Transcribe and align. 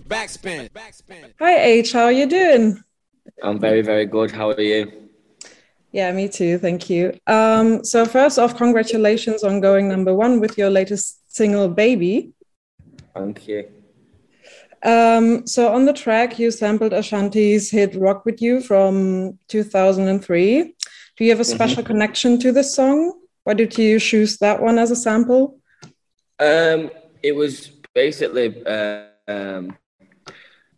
Backspin. 0.00 0.68
Hi 1.38 1.58
Aitch, 1.58 1.92
how 1.92 2.04
are 2.04 2.12
you 2.12 2.26
doing? 2.26 2.82
I'm 3.42 3.58
very, 3.58 3.82
very 3.82 4.06
good. 4.06 4.30
How 4.30 4.50
are 4.50 4.60
you? 4.60 5.08
Yeah, 5.92 6.12
me 6.12 6.28
too. 6.28 6.58
Thank 6.58 6.90
you. 6.90 7.18
Um, 7.26 7.84
so 7.84 8.04
first 8.04 8.38
off, 8.38 8.56
congratulations 8.56 9.42
on 9.44 9.60
going 9.60 9.88
number 9.88 10.14
one 10.14 10.40
with 10.40 10.58
your 10.58 10.70
latest 10.70 11.20
single, 11.28 11.68
"Baby." 11.68 12.32
Thank 13.14 13.48
you. 13.48 13.68
Um, 14.82 15.46
so 15.46 15.72
on 15.72 15.86
the 15.86 15.92
track, 15.92 16.38
you 16.38 16.50
sampled 16.50 16.92
Ashanti's 16.92 17.70
hit 17.70 17.94
"Rock 17.94 18.24
with 18.26 18.42
You" 18.42 18.60
from 18.60 19.38
2003. 19.48 20.74
Do 21.16 21.24
you 21.24 21.30
have 21.30 21.40
a 21.40 21.44
special 21.44 21.82
Mhm. 21.82 21.86
connection 21.86 22.38
to 22.40 22.52
this 22.52 22.74
song? 22.74 23.18
Why 23.44 23.54
did 23.54 23.76
you 23.78 23.98
choose 23.98 24.36
that 24.38 24.60
one 24.60 24.78
as 24.78 24.90
a 24.90 24.96
sample? 24.96 25.58
Um, 26.38 26.90
it 27.22 27.32
was 27.34 27.70
basically 27.94 28.62
uh, 28.66 29.04
um, 29.28 29.76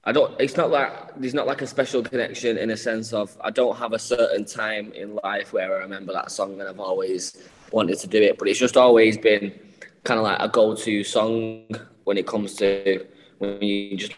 I 0.05 0.12
don't. 0.12 0.41
It's 0.41 0.57
not 0.57 0.70
like 0.70 1.16
there's 1.16 1.34
not 1.34 1.47
like 1.47 1.62
a 1.62 1.66
special 1.66 2.02
connection 2.02 2.57
in 2.57 2.70
a 2.70 2.77
sense 2.77 3.12
of 3.12 3.37
I 3.43 3.51
don't 3.51 3.77
have 3.77 3.93
a 3.93 3.98
certain 3.98 4.45
time 4.45 4.93
in 4.93 5.19
life 5.23 5.52
where 5.52 5.77
I 5.77 5.83
remember 5.83 6.12
that 6.12 6.30
song 6.30 6.61
and 6.61 6.69
I've 6.69 6.80
always 6.80 7.48
wanted 7.73 7.98
to 7.98 8.07
do 8.07 8.23
it, 8.23 8.38
but 8.38 8.48
it's 8.48 8.59
just 8.59 8.77
always 8.77 9.19
been 9.19 9.52
kind 10.05 10.19
of 10.19 10.24
like 10.24 10.41
a 10.41 10.48
go-to 10.48 11.05
song 11.05 11.66
when 12.05 12.16
it 12.16 12.27
comes 12.27 12.55
to 12.55 13.05
when 13.38 13.61
you 13.61 13.97
just 13.97 14.15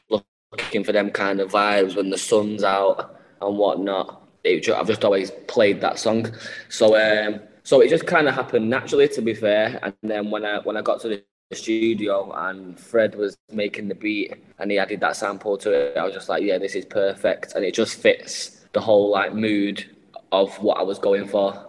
looking 0.52 0.84
for 0.84 0.92
them 0.92 1.10
kind 1.10 1.40
of 1.40 1.50
vibes 1.50 1.96
when 1.96 2.10
the 2.10 2.18
sun's 2.18 2.62
out 2.62 3.20
and 3.40 3.56
whatnot. 3.56 4.28
It, 4.44 4.68
I've 4.70 4.86
just 4.86 5.04
always 5.04 5.30
played 5.48 5.80
that 5.80 5.98
song, 5.98 6.32
so 6.68 6.96
um, 6.96 7.40
so 7.62 7.80
it 7.80 7.88
just 7.88 8.06
kind 8.06 8.28
of 8.28 8.34
happened 8.34 8.70
naturally. 8.70 9.08
To 9.08 9.22
be 9.22 9.34
fair, 9.34 9.78
and 9.82 9.94
then 10.02 10.30
when 10.30 10.44
I 10.44 10.60
when 10.60 10.76
I 10.76 10.82
got 10.82 11.00
to 11.02 11.08
the 11.08 11.24
studio 11.56 12.32
and 12.32 12.78
Fred 12.78 13.14
was 13.14 13.36
making 13.52 13.88
the 13.88 13.94
beat 13.94 14.34
and 14.58 14.70
he 14.70 14.78
added 14.78 15.00
that 15.00 15.16
sample 15.16 15.56
to 15.58 15.72
it, 15.72 15.96
I 15.96 16.04
was 16.04 16.14
just 16.14 16.28
like, 16.28 16.42
yeah, 16.42 16.58
this 16.58 16.74
is 16.74 16.84
perfect, 16.84 17.54
and 17.54 17.64
it 17.64 17.74
just 17.74 17.98
fits 17.98 18.66
the 18.72 18.80
whole 18.80 19.10
like 19.10 19.34
mood 19.34 19.84
of 20.32 20.56
what 20.62 20.78
I 20.78 20.82
was 20.82 20.98
going 20.98 21.26
for. 21.26 21.66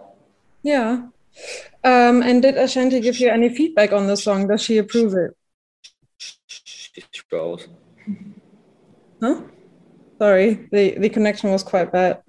Yeah. 0.62 1.06
Um, 1.84 2.22
and 2.22 2.42
did 2.42 2.56
Ashanti 2.56 3.00
give 3.00 3.18
you 3.18 3.28
any 3.28 3.48
feedback 3.48 3.92
on 3.92 4.06
the 4.06 4.16
song? 4.16 4.46
Does 4.46 4.62
she 4.62 4.78
approve 4.78 5.14
it? 5.14 5.36
She 6.18 7.02
scrolls. 7.12 7.66
Huh? 9.20 9.42
Sorry, 10.18 10.68
the, 10.70 10.98
the 10.98 11.08
connection 11.08 11.50
was 11.50 11.62
quite 11.62 11.90
bad. 11.90 12.22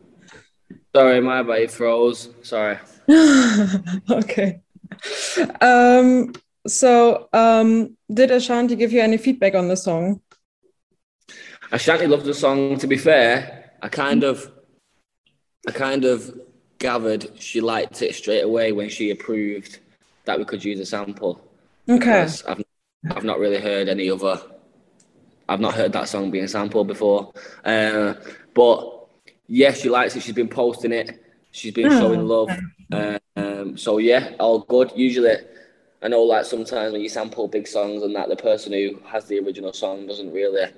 Sorry, 0.95 1.19
my. 1.21 1.41
It 1.57 1.71
froze. 1.71 2.29
Sorry. 2.41 2.79
Okay. 4.09 4.61
Um, 5.59 6.33
so, 6.67 7.27
um, 7.33 7.97
did 8.11 8.31
Ashanti 8.31 8.75
give 8.75 8.91
you 8.91 9.01
any 9.01 9.17
feedback 9.17 9.55
on 9.55 9.67
the 9.67 9.77
song? 9.77 10.21
Ashanti 11.71 12.07
loved 12.07 12.25
the 12.25 12.33
song. 12.33 12.77
To 12.77 12.87
be 12.87 12.97
fair, 12.97 13.71
I 13.81 13.89
kind 13.89 14.23
of, 14.23 14.51
I 15.67 15.71
kind 15.71 16.05
of 16.05 16.39
gathered 16.79 17.31
she 17.39 17.61
liked 17.61 18.01
it 18.01 18.13
straight 18.15 18.41
away 18.41 18.71
when 18.71 18.89
she 18.89 19.11
approved 19.11 19.79
that 20.25 20.37
we 20.37 20.45
could 20.45 20.63
use 20.63 20.79
a 20.79 20.85
sample. 20.85 21.41
Okay. 21.89 22.21
I've, 22.21 22.63
I've 23.09 23.23
not 23.23 23.39
really 23.39 23.59
heard 23.59 23.89
any 23.89 24.09
other. 24.09 24.39
I've 25.49 25.59
not 25.59 25.73
heard 25.73 25.91
that 25.93 26.07
song 26.07 26.31
being 26.31 26.47
sampled 26.47 26.87
before. 26.87 27.33
Uh, 27.65 28.13
but 28.53 29.07
yeah, 29.47 29.73
she 29.73 29.89
likes 29.89 30.15
it. 30.15 30.23
She's 30.23 30.35
been 30.35 30.47
posting 30.47 30.93
it. 30.93 31.21
She's 31.51 31.73
been 31.73 31.91
Oh, 31.91 31.99
showing 31.99 32.25
love. 32.27 32.49
Uh, 32.91 33.19
um, 33.35 33.77
so 33.77 33.97
yeah, 33.97 34.33
all 34.39 34.59
good. 34.59 34.91
Usually, 34.95 35.35
I 36.03 36.07
know 36.09 36.21
like 36.23 36.45
sometimes 36.45 36.91
when 36.91 37.01
you 37.01 37.09
sample 37.09 37.47
big 37.47 37.67
songs 37.67 38.03
and 38.03 38.15
that 38.15 38.29
the 38.29 38.35
person 38.35 38.73
who 38.73 38.99
has 39.07 39.25
the 39.25 39.39
original 39.39 39.73
song 39.73 40.05
doesn't 40.05 40.31
really 40.33 40.71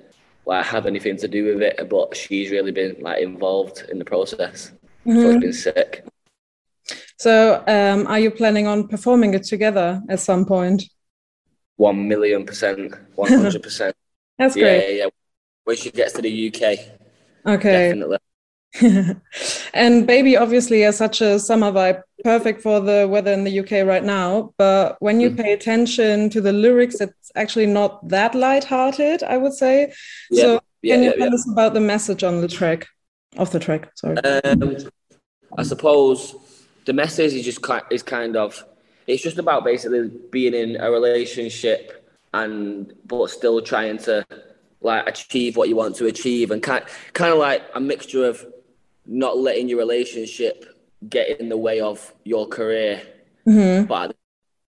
like 0.46 0.64
have 0.66 0.86
anything 0.86 1.16
to 1.18 1.28
do 1.28 1.46
with 1.46 1.62
it, 1.62 1.88
but 1.90 2.16
she's 2.16 2.50
really 2.50 2.72
been 2.72 2.96
like 3.00 3.20
involved 3.22 3.84
in 3.90 3.98
the 3.98 4.04
process. 4.04 4.72
So 5.16 5.28
Mhm. 5.28 5.30
it's 5.30 5.38
been 5.40 5.52
sick. 5.52 6.04
So, 7.18 7.64
um, 7.66 8.06
are 8.06 8.18
you 8.20 8.30
planning 8.30 8.66
on 8.66 8.88
performing 8.88 9.34
it 9.34 9.44
together 9.44 10.02
at 10.08 10.20
some 10.20 10.44
point? 10.44 10.84
One 11.76 12.08
million 12.08 12.46
percent, 12.46 12.94
one 13.16 13.32
hundred 13.32 13.62
percent. 13.62 13.94
That's 14.38 14.56
great. 14.56 14.84
yeah, 14.84 14.88
yeah. 14.88 15.06
When 15.64 15.76
she 15.76 15.90
gets 15.90 16.14
to 16.14 16.22
the 16.22 16.30
UK, 16.30 16.78
Okay. 17.46 17.88
definitely. 17.88 18.18
And 19.74 20.06
Baby 20.06 20.36
obviously 20.36 20.80
has 20.82 20.96
such 20.96 21.20
a 21.20 21.38
summer 21.38 21.70
vibe, 21.72 22.02
perfect 22.24 22.62
for 22.62 22.80
the 22.80 23.06
weather 23.08 23.32
in 23.32 23.44
the 23.44 23.60
UK 23.60 23.86
right 23.86 24.04
now. 24.04 24.52
But 24.58 24.96
when 25.00 25.20
you 25.20 25.30
Mhm. 25.30 25.36
pay 25.36 25.52
attention 25.52 26.30
to 26.30 26.40
the 26.40 26.52
lyrics, 26.52 27.00
it's 27.00 27.30
actually 27.34 27.66
not 27.66 28.08
that 28.08 28.34
light-hearted, 28.34 29.22
I 29.22 29.36
would 29.36 29.54
say. 29.54 29.92
Yeah, 30.30 30.42
So 30.42 30.60
yeah, 30.82 30.94
can 30.94 31.02
you 31.04 31.10
yeah, 31.10 31.24
tell 31.24 31.34
us 31.34 31.46
about 31.52 31.74
the 31.74 31.80
message 31.80 32.24
on 32.24 32.40
the 32.40 32.48
track, 32.48 32.86
of 33.36 33.50
the 33.50 33.58
track? 33.58 33.90
Sorry. 33.96 34.16
Um, 34.18 34.76
I 35.56 35.62
suppose 35.62 36.34
the 36.84 36.92
message 36.92 37.34
is 37.34 37.44
just 37.44 37.62
kind 37.62 37.84
is 37.90 38.02
kind 38.02 38.36
of 38.36 38.64
it's 39.06 39.22
just 39.22 39.38
about 39.38 39.64
basically 39.64 40.10
being 40.30 40.54
in 40.54 40.76
a 40.80 40.90
relationship 40.90 42.04
and 42.34 42.92
but 43.06 43.30
still 43.30 43.60
trying 43.62 43.98
to 43.98 44.24
like 44.80 45.08
achieve 45.08 45.56
what 45.56 45.68
you 45.68 45.76
want 45.76 45.96
to 45.96 46.06
achieve 46.06 46.50
and 46.50 46.62
kind 46.62 46.84
kind 47.12 47.32
of 47.32 47.38
like 47.38 47.62
a 47.74 47.80
mixture 47.80 48.24
of 48.26 48.44
not 49.06 49.38
letting 49.38 49.68
your 49.68 49.78
relationship 49.78 50.64
get 51.08 51.40
in 51.40 51.48
the 51.48 51.56
way 51.56 51.80
of 51.80 52.12
your 52.24 52.46
career, 52.46 53.02
Mhm. 53.46 53.86
but 53.86 54.14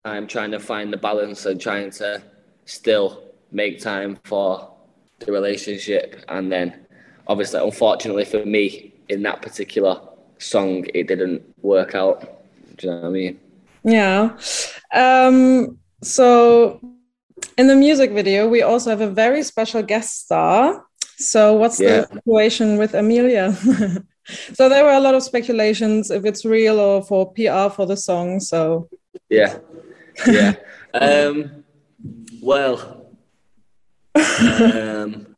I'm 0.05 0.27
trying 0.27 0.51
to 0.51 0.59
find 0.59 0.91
the 0.93 0.97
balance 0.97 1.45
and 1.45 1.59
trying 1.59 1.91
to 1.91 2.21
still 2.65 3.23
make 3.51 3.79
time 3.79 4.17
for 4.25 4.73
the 5.19 5.31
relationship 5.31 6.23
and 6.29 6.51
then 6.51 6.85
obviously 7.27 7.59
unfortunately 7.59 8.25
for 8.25 8.45
me 8.45 8.93
in 9.09 9.23
that 9.23 9.41
particular 9.41 9.99
song 10.37 10.85
it 10.93 11.07
didn't 11.07 11.41
work 11.63 11.95
out 11.95 12.21
do 12.77 12.87
you 12.87 12.93
know 12.93 12.99
what 13.01 13.07
i 13.07 13.11
mean 13.11 13.39
Yeah. 13.83 14.37
Um, 14.93 15.77
so 16.03 16.81
in 17.57 17.67
the 17.67 17.75
music 17.75 18.11
video, 18.11 18.47
we 18.47 18.61
also 18.61 18.89
have 18.89 19.01
a 19.01 19.09
very 19.09 19.41
special 19.43 19.81
guest 19.81 20.25
star. 20.25 20.85
So 21.17 21.53
what's 21.53 21.79
Yeah. 21.79 22.01
the 22.01 22.07
situation 22.15 22.77
with 22.77 22.93
Amelia? 22.93 23.55
So 24.53 24.69
there 24.69 24.83
were 24.83 24.91
a 24.91 24.99
lot 24.99 25.15
of 25.15 25.23
speculations 25.23 26.11
if 26.11 26.25
it's 26.25 26.45
real 26.45 26.79
or 26.79 27.01
for 27.01 27.31
PR 27.33 27.69
for 27.69 27.85
the 27.85 27.97
song. 27.97 28.39
So. 28.39 28.89
Yeah. 29.29 29.59
Yeah. 30.27 30.53
Um 30.93 31.63
well 32.41 33.05
um 34.39 35.35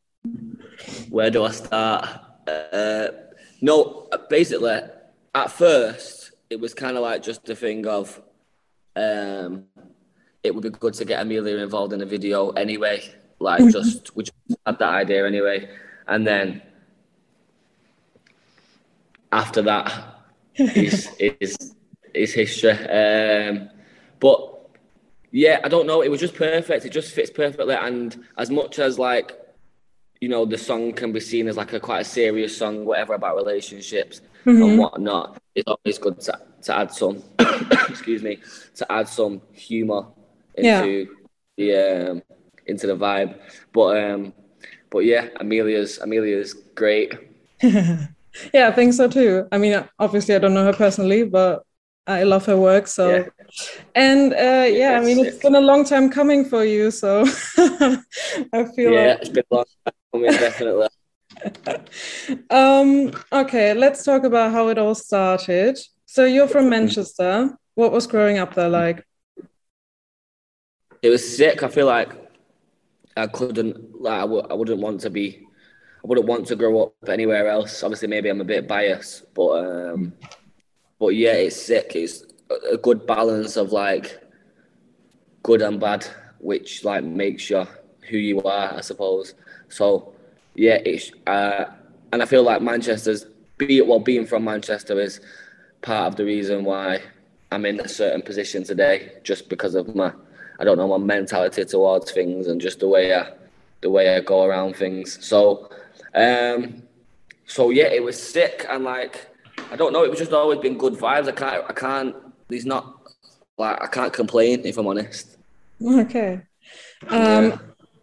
where 1.09 1.29
do 1.29 1.43
i 1.43 1.51
start? 1.51 2.07
Uh 2.47 3.07
no 3.59 4.07
basically 4.29 4.79
at 5.35 5.51
first 5.51 6.31
it 6.49 6.59
was 6.61 6.73
kind 6.73 6.95
of 6.95 7.03
like 7.03 7.23
just 7.23 7.49
a 7.49 7.55
thing 7.55 7.85
of 7.87 8.21
um 8.95 9.65
it 10.43 10.53
would 10.53 10.63
be 10.63 10.69
good 10.69 10.93
to 10.93 11.03
get 11.03 11.19
amelia 11.19 11.57
involved 11.57 11.91
in 11.91 12.01
a 12.01 12.05
video 12.05 12.51
anyway 12.51 13.01
like 13.39 13.67
just 13.71 14.15
we 14.15 14.23
just 14.23 14.37
had 14.65 14.79
that 14.79 14.89
idea 14.89 15.25
anyway. 15.25 15.69
And 16.07 16.25
then 16.25 16.61
after 19.31 19.61
that 19.61 19.91
is 20.55 21.09
is 21.19 21.75
is 22.13 22.33
history 22.33 22.71
um 22.71 23.69
but 24.19 24.55
yeah, 25.31 25.59
I 25.63 25.67
don't 25.69 25.85
know. 25.85 26.01
It 26.01 26.09
was 26.09 26.19
just 26.19 26.33
perfect. 26.33 26.85
It 26.85 26.89
just 26.89 27.13
fits 27.13 27.29
perfectly. 27.29 27.75
And 27.75 28.25
as 28.37 28.49
much 28.49 28.79
as 28.79 28.97
like, 28.97 29.37
you 30.19 30.27
know, 30.27 30.43
the 30.43 30.57
song 30.57 30.91
can 30.91 31.11
be 31.11 31.19
seen 31.19 31.47
as 31.47 31.55
like 31.55 31.71
a 31.73 31.79
quite 31.79 31.99
a 32.01 32.03
serious 32.03 32.57
song, 32.57 32.83
whatever 32.83 33.13
about 33.13 33.35
relationships 33.35 34.21
and 34.45 34.79
whatnot, 34.79 35.39
it's 35.53 35.67
always 35.67 35.99
good 35.99 36.19
to, 36.21 36.39
to 36.63 36.75
add 36.75 36.91
some, 36.91 37.21
excuse 37.89 38.23
me, 38.23 38.39
to 38.73 38.91
add 38.91 39.07
some 39.07 39.39
humor 39.51 40.07
Yeah. 40.57 40.81
into 40.83 41.15
the 41.57 41.75
um, 42.09 42.23
into 42.65 42.87
the 42.87 42.95
vibe. 42.97 43.39
But 43.71 44.03
um, 44.03 44.33
but 44.89 45.05
yeah, 45.05 45.27
Amelia's 45.39 45.99
Amelia's 45.99 46.55
great. 46.73 47.13
yeah, 48.53 48.67
I 48.67 48.71
think 48.71 48.93
so 48.93 49.07
too. 49.07 49.47
I 49.51 49.57
mean, 49.57 49.83
obviously, 49.99 50.35
I 50.35 50.39
don't 50.39 50.53
know 50.53 50.65
her 50.65 50.73
personally, 50.73 51.23
but 51.25 51.63
I 52.07 52.23
love 52.23 52.45
her 52.45 52.57
work. 52.57 52.87
So, 52.87 53.21
Yeah. 53.21 53.29
and 53.95 54.33
uh, 54.33 54.67
yeah, 54.69 54.97
I 54.97 55.01
it's 55.01 55.01
mean, 55.01 55.19
it's 55.19 55.39
been 55.39 55.55
a 55.55 55.61
long 55.61 55.85
time 55.85 56.09
coming 56.11 56.45
for 56.45 56.63
you. 56.65 56.91
So 56.91 57.25
I 58.53 58.65
feel 58.75 58.95
Yeah, 58.95 58.95
like 58.95 59.17
it's 59.19 59.29
been 59.29 59.43
a 59.51 59.55
long 59.55 59.65
time 59.85 59.93
coming, 60.13 60.37
definitely. 60.37 60.87
Um, 62.49 63.11
okay, 63.31 63.73
let's 63.73 64.03
talk 64.03 64.23
about 64.23 64.51
how 64.51 64.67
it 64.69 64.77
all 64.77 64.95
started. 64.95 65.77
So 66.05 66.25
you're 66.25 66.47
from 66.47 66.69
Manchester. 66.69 67.57
What 67.75 67.91
was 67.91 68.07
growing 68.07 68.37
up 68.37 68.53
there 68.55 68.69
like? 68.69 69.03
it 71.01 71.09
was 71.09 71.37
sick. 71.37 71.63
I 71.63 71.67
feel 71.67 71.85
like 71.87 72.09
I 73.17 73.27
couldn't, 73.27 74.01
like, 74.01 74.13
I 74.13 74.21
w- 74.21 74.47
I 74.49 74.53
wouldn't 74.53 74.81
want 74.81 75.01
to 75.01 75.09
be, 75.09 75.48
I 76.03 76.07
wouldn't 76.07 76.27
want 76.27 76.47
to 76.47 76.55
grow 76.55 76.83
up 76.83 77.09
anywhere 77.09 77.47
else. 77.47 77.83
Obviously, 77.83 78.07
maybe 78.07 78.29
I'm 78.29 78.41
a 78.41 78.45
bit 78.45 78.67
biased, 78.67 79.33
but 79.33 79.51
um, 79.65 80.13
but 80.99 81.09
yeah, 81.09 81.33
it's 81.33 81.61
sick. 81.61 81.91
It's 81.95 82.23
a- 82.71 82.77
good 82.77 83.05
balance 83.05 83.57
of 83.57 83.71
like 83.71 84.21
good 85.43 85.61
and 85.61 85.79
bad, 85.79 86.07
which 86.39 86.83
like 86.85 87.03
makes 87.03 87.49
you 87.49 87.65
who 88.09 88.17
you 88.17 88.41
are, 88.43 88.75
I 88.75 88.81
suppose. 88.81 89.35
So 89.67 90.13
yeah, 90.55 90.79
it's 90.85 91.11
uh, 91.27 91.65
and 92.11 92.21
I 92.21 92.25
feel 92.25 92.43
like 92.43 92.61
Manchester's 92.61 93.25
be 93.57 93.81
well 93.81 93.99
being 93.99 94.25
from 94.25 94.45
Manchester 94.45 94.99
is 94.99 95.19
part 95.81 96.07
of 96.07 96.15
the 96.15 96.25
reason 96.25 96.63
why 96.63 97.01
I'm 97.51 97.65
in 97.65 97.79
a 97.81 97.87
certain 97.87 98.21
position 98.21 98.63
today, 98.63 99.13
just 99.23 99.49
because 99.49 99.75
of 99.75 99.93
my 99.95 100.13
I 100.59 100.63
don't 100.63 100.77
know 100.77 100.87
my 100.87 100.97
mentality 100.97 101.65
towards 101.65 102.11
things 102.11 102.47
and 102.47 102.59
just 102.59 102.79
the 102.79 102.87
way 102.87 103.13
I 103.13 103.33
the 103.81 103.89
way 103.89 104.15
I 104.15 104.21
go 104.21 104.43
around 104.43 104.75
things. 104.75 105.23
So 105.25 105.69
um, 106.15 106.83
so 107.45 107.71
yeah, 107.71 107.87
it 107.87 108.03
was 108.03 108.21
sick 108.21 108.65
and 108.69 108.83
like 108.83 109.27
I 109.71 109.75
don't 109.75 109.93
know, 109.93 110.03
it 110.03 110.09
was 110.09 110.19
just 110.19 110.33
always 110.33 110.59
been 110.59 110.77
good 110.77 110.93
vibes. 110.93 111.27
I 111.27 111.31
can't 111.31 111.65
I 111.67 111.73
can't 111.73 112.15
there's 112.47 112.65
not 112.65 112.95
like 113.57 113.81
I 113.81 113.87
can't 113.87 114.13
complain 114.13 114.61
if 114.65 114.77
I'm 114.77 114.87
honest. 114.87 115.37
Okay. 115.83 116.41
Um 117.07 117.49
yeah. 117.49 117.57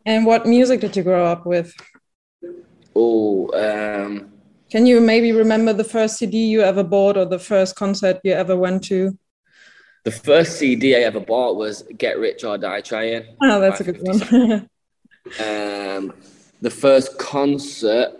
and 0.05 0.27
what 0.27 0.47
music 0.47 0.81
did 0.81 0.97
you 0.97 1.03
grow 1.03 1.25
up 1.25 1.47
with? 1.47 1.73
Oh, 2.95 3.51
um 3.55 4.33
can 4.71 4.85
you 4.85 5.01
maybe 5.01 5.31
remember 5.31 5.73
the 5.73 5.85
first 5.85 6.19
CD 6.19 6.47
you 6.47 6.63
ever 6.63 6.83
bought 6.83 7.17
or 7.17 7.25
the 7.25 7.39
first 7.39 7.77
concert 7.77 8.21
you 8.25 8.33
ever 8.33 8.57
went 8.57 8.83
to? 8.85 9.17
The 10.05 10.11
first 10.11 10.59
CD 10.59 10.97
I 10.97 11.01
ever 11.01 11.21
bought 11.21 11.57
was 11.57 11.83
Get 11.97 12.19
Rich 12.19 12.45
or 12.45 12.59
Die 12.59 12.81
Trying. 12.81 13.37
Oh, 13.43 13.61
that's 13.61 13.81
a 13.81 13.85
good 13.85 14.01
one. 14.03 14.69
um, 15.41 16.13
the 16.67 16.71
first 16.71 17.17
concert, 17.17 18.13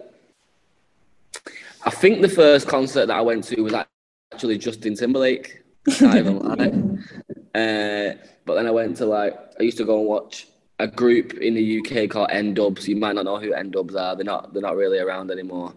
I 1.85 1.91
think 1.91 2.23
the 2.23 2.29
first 2.29 2.69
concert 2.69 3.07
that 3.07 3.17
I 3.17 3.21
went 3.21 3.43
to 3.47 3.61
was 3.61 3.75
actually 3.75 4.57
Justin 4.57 4.95
Timberlake. 4.95 5.65
Can't 5.99 6.15
even 6.15 6.39
lie. 6.39 7.61
Uh, 7.61 8.15
but 8.45 8.55
then 8.55 8.69
I 8.69 8.71
went 8.71 8.99
to 8.99 9.07
like, 9.07 9.35
I 9.59 9.65
used 9.65 9.79
to 9.79 9.85
go 9.85 9.99
and 9.99 10.07
watch 10.07 10.47
a 10.79 10.87
group 10.87 11.35
in 11.35 11.55
the 11.55 11.81
UK 11.81 12.09
called 12.09 12.29
N-Dubz. 12.31 12.87
You 12.87 12.95
might 12.95 13.17
not 13.17 13.25
know 13.25 13.41
who 13.41 13.53
N-Dubz 13.53 14.01
are. 14.01 14.15
They're 14.15 14.25
not. 14.25 14.53
They're 14.53 14.63
not 14.63 14.77
really 14.77 15.01
around 15.01 15.33
anymore. 15.33 15.75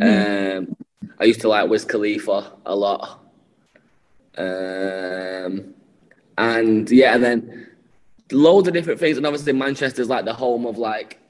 Mm. 0.00 0.58
Um, 0.58 0.76
I 1.20 1.24
used 1.24 1.42
to 1.42 1.48
like 1.48 1.70
Wiz 1.70 1.84
Khalifa 1.84 2.52
a 2.66 2.74
lot. 2.74 3.20
Um, 4.36 5.72
and 6.36 6.90
yeah, 6.90 7.14
and 7.14 7.22
then 7.22 7.68
loads 8.32 8.66
of 8.66 8.74
different 8.74 8.98
things. 8.98 9.18
And 9.18 9.24
obviously, 9.24 9.52
Manchester's 9.52 10.08
like 10.08 10.24
the 10.24 10.34
home 10.34 10.66
of 10.66 10.78
like, 10.78 11.20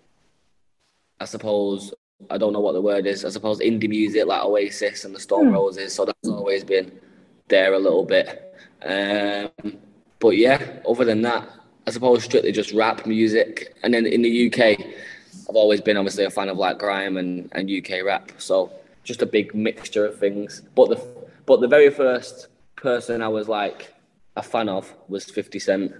I 1.21 1.25
suppose, 1.25 1.93
I 2.31 2.39
don't 2.39 2.53
know 2.53 2.61
what 2.61 2.73
the 2.73 2.83
word 2.83 3.07
is. 3.07 3.25
I 3.25 3.31
suppose 3.31 3.61
indie 3.61 3.89
music 3.89 4.27
like 4.27 4.45
Oasis 4.45 5.05
and 5.05 5.15
the 5.15 5.21
Stone 5.21 5.51
mm. 5.51 5.55
Roses. 5.55 5.95
So 5.95 6.05
that's 6.05 6.29
always 6.29 6.65
been 6.65 6.93
there 7.49 7.75
a 7.75 7.79
little 7.79 8.05
bit. 8.05 8.55
Um, 8.83 9.79
but 10.19 10.37
yeah, 10.37 10.81
other 10.89 11.05
than 11.05 11.23
that, 11.23 11.49
I 11.87 11.91
suppose 11.91 12.25
strictly 12.25 12.53
just 12.53 12.73
rap 12.73 13.07
music. 13.07 13.75
And 13.83 13.95
then 13.95 14.07
in 14.07 14.23
the 14.23 14.47
UK, 14.47 14.81
I've 15.49 15.57
always 15.57 15.81
been 15.81 15.97
obviously 15.97 16.25
a 16.25 16.31
fan 16.31 16.49
of 16.49 16.59
like 16.59 16.79
grime 16.79 17.17
and, 17.17 17.49
and 17.53 17.71
UK 17.71 18.05
rap. 18.05 18.33
So 18.39 18.71
just 19.05 19.23
a 19.23 19.27
big 19.27 19.55
mixture 19.55 20.05
of 20.05 20.19
things. 20.19 20.63
But 20.75 20.91
the 20.91 21.03
but 21.47 21.61
the 21.63 21.69
very 21.69 21.89
first 21.89 22.49
person 22.77 23.23
I 23.23 23.29
was 23.29 23.49
like 23.49 23.95
a 24.37 24.43
fan 24.43 24.69
of 24.69 24.95
was 25.09 25.25
50 25.25 25.59
Cent. 25.59 25.93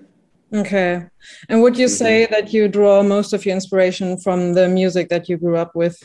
Okay. 0.53 1.05
And 1.49 1.63
would 1.63 1.77
you 1.77 1.87
mm-hmm. 1.87 1.95
say 1.95 2.27
that 2.27 2.53
you 2.53 2.69
draw 2.69 3.03
most 3.03 3.33
of 3.33 3.45
your 3.45 3.55
inspiration 3.55 4.19
from 4.19 4.55
the 4.55 4.69
music 4.69 5.09
that 5.11 5.29
you 5.29 5.37
grew 5.37 5.57
up 5.57 5.75
with? 5.75 6.03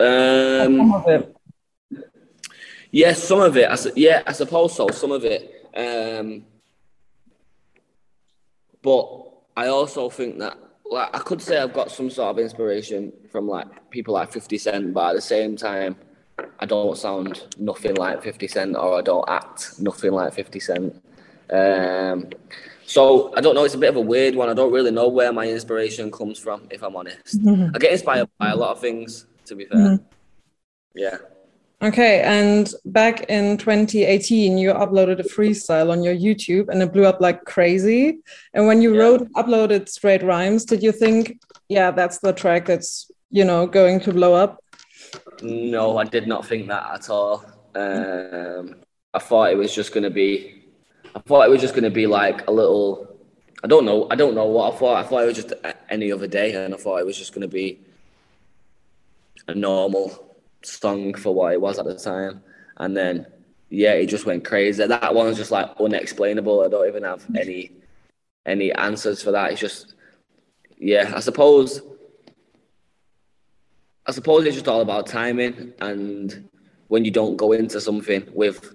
Um, 0.00 0.76
some 0.76 0.94
of 0.94 1.08
it. 1.08 1.36
Yes, 1.90 2.02
yeah, 2.90 3.12
some 3.12 3.40
of 3.40 3.56
it. 3.56 3.68
I, 3.68 3.76
yeah, 3.96 4.22
I 4.26 4.32
suppose 4.32 4.74
so. 4.74 4.88
Some 4.88 5.12
of 5.12 5.24
it. 5.24 5.68
Um, 5.76 6.44
but 8.82 9.28
I 9.56 9.66
also 9.66 10.08
think 10.08 10.38
that 10.38 10.56
like 10.90 11.14
I 11.14 11.18
could 11.18 11.42
say 11.42 11.58
I've 11.58 11.72
got 11.72 11.90
some 11.90 12.10
sort 12.10 12.30
of 12.30 12.38
inspiration 12.38 13.12
from 13.30 13.46
like 13.46 13.90
people 13.90 14.14
like 14.14 14.32
50 14.32 14.58
Cent, 14.58 14.94
but 14.94 15.10
at 15.10 15.16
the 15.16 15.20
same 15.20 15.56
time, 15.56 15.96
I 16.58 16.66
don't 16.66 16.96
sound 16.96 17.44
nothing 17.58 17.94
like 17.96 18.22
50 18.22 18.48
Cent 18.48 18.76
or 18.76 18.98
I 18.98 19.02
don't 19.02 19.28
act 19.28 19.80
nothing 19.80 20.12
like 20.12 20.32
50 20.32 20.60
Cent. 20.60 21.02
Um, 21.50 22.30
so 22.88 23.34
I 23.36 23.42
don't 23.42 23.54
know. 23.54 23.64
It's 23.64 23.74
a 23.74 23.78
bit 23.78 23.90
of 23.90 23.96
a 23.96 24.00
weird 24.00 24.34
one. 24.34 24.48
I 24.48 24.54
don't 24.54 24.72
really 24.72 24.90
know 24.90 25.08
where 25.08 25.30
my 25.30 25.46
inspiration 25.46 26.10
comes 26.10 26.38
from, 26.38 26.62
if 26.70 26.82
I'm 26.82 26.96
honest. 26.96 27.38
Mm-hmm. 27.38 27.76
I 27.76 27.78
get 27.78 27.92
inspired 27.92 28.30
by 28.38 28.48
a 28.48 28.56
lot 28.56 28.70
of 28.70 28.80
things, 28.80 29.26
to 29.44 29.54
be 29.54 29.66
fair. 29.66 29.78
Mm-hmm. 29.78 30.04
Yeah. 30.94 31.18
Okay, 31.82 32.22
and 32.22 32.72
back 32.86 33.26
in 33.28 33.58
2018, 33.58 34.56
you 34.56 34.72
uploaded 34.72 35.20
a 35.20 35.22
freestyle 35.22 35.92
on 35.92 36.02
your 36.02 36.14
YouTube 36.14 36.70
and 36.70 36.82
it 36.82 36.92
blew 36.94 37.04
up 37.04 37.20
like 37.20 37.44
crazy. 37.44 38.20
And 38.54 38.66
when 38.66 38.80
you 38.80 38.94
yeah. 38.94 39.02
wrote, 39.02 39.32
uploaded 39.34 39.86
Straight 39.90 40.22
Rhymez, 40.22 40.66
did 40.66 40.82
you 40.82 40.90
think, 40.90 41.38
yeah, 41.68 41.90
that's 41.90 42.18
the 42.18 42.32
track 42.32 42.64
that's, 42.64 43.10
you 43.30 43.44
know, 43.44 43.66
going 43.66 44.00
to 44.00 44.14
blow 44.14 44.32
up? 44.32 44.64
No, 45.42 45.98
I 45.98 46.04
did 46.04 46.26
not 46.26 46.46
think 46.46 46.68
that 46.68 46.88
at 46.94 47.10
all. 47.10 47.44
Um, 47.74 48.76
I 49.12 49.18
thought 49.18 49.52
it 49.52 49.58
was 49.58 49.74
just 49.74 49.92
going 49.92 50.04
to 50.04 50.10
be, 50.10 50.57
I 51.14 51.20
thought 51.20 51.46
it 51.46 51.50
was 51.50 51.60
just 51.60 51.74
going 51.74 51.84
to 51.84 51.90
be 51.90 52.06
like 52.06 52.46
a 52.48 52.50
little, 52.50 53.16
I 53.62 53.66
don't 53.66 53.84
know, 53.84 54.06
I 54.10 54.14
don't 54.14 54.34
know 54.34 54.46
what 54.46 54.74
I 54.74 54.76
thought. 54.76 55.04
I 55.04 55.08
thought 55.08 55.22
it 55.22 55.26
was 55.26 55.36
just 55.36 55.52
any 55.88 56.12
other 56.12 56.26
day 56.26 56.54
and 56.54 56.74
I 56.74 56.76
thought 56.76 56.98
it 56.98 57.06
was 57.06 57.18
just 57.18 57.32
going 57.32 57.42
to 57.42 57.48
be 57.48 57.80
a 59.46 59.54
normal 59.54 60.36
song 60.62 61.14
for 61.14 61.34
what 61.34 61.52
it 61.52 61.60
was 61.60 61.78
at 61.78 61.84
the 61.84 61.94
time. 61.96 62.42
And 62.76 62.96
then, 62.96 63.26
yeah, 63.70 63.92
it 63.92 64.06
just 64.06 64.26
went 64.26 64.44
crazy. 64.44 64.86
That 64.86 65.14
one 65.14 65.26
was 65.26 65.36
just 65.36 65.50
like 65.50 65.70
unexplainable. 65.80 66.62
I 66.62 66.68
don't 66.68 66.88
even 66.88 67.04
have 67.04 67.24
any 67.36 67.72
any 68.46 68.72
answers 68.72 69.22
for 69.22 69.32
that. 69.32 69.52
It's 69.52 69.60
just, 69.60 69.94
yeah, 70.78 71.12
I 71.14 71.20
suppose. 71.20 71.82
I 74.06 74.10
suppose 74.10 74.46
it's 74.46 74.54
just 74.54 74.68
all 74.68 74.80
about 74.80 75.06
timing, 75.06 75.74
and 75.82 76.48
when 76.86 77.04
you 77.04 77.10
don't 77.10 77.36
go 77.36 77.52
into 77.52 77.78
something 77.78 78.26
with 78.32 78.74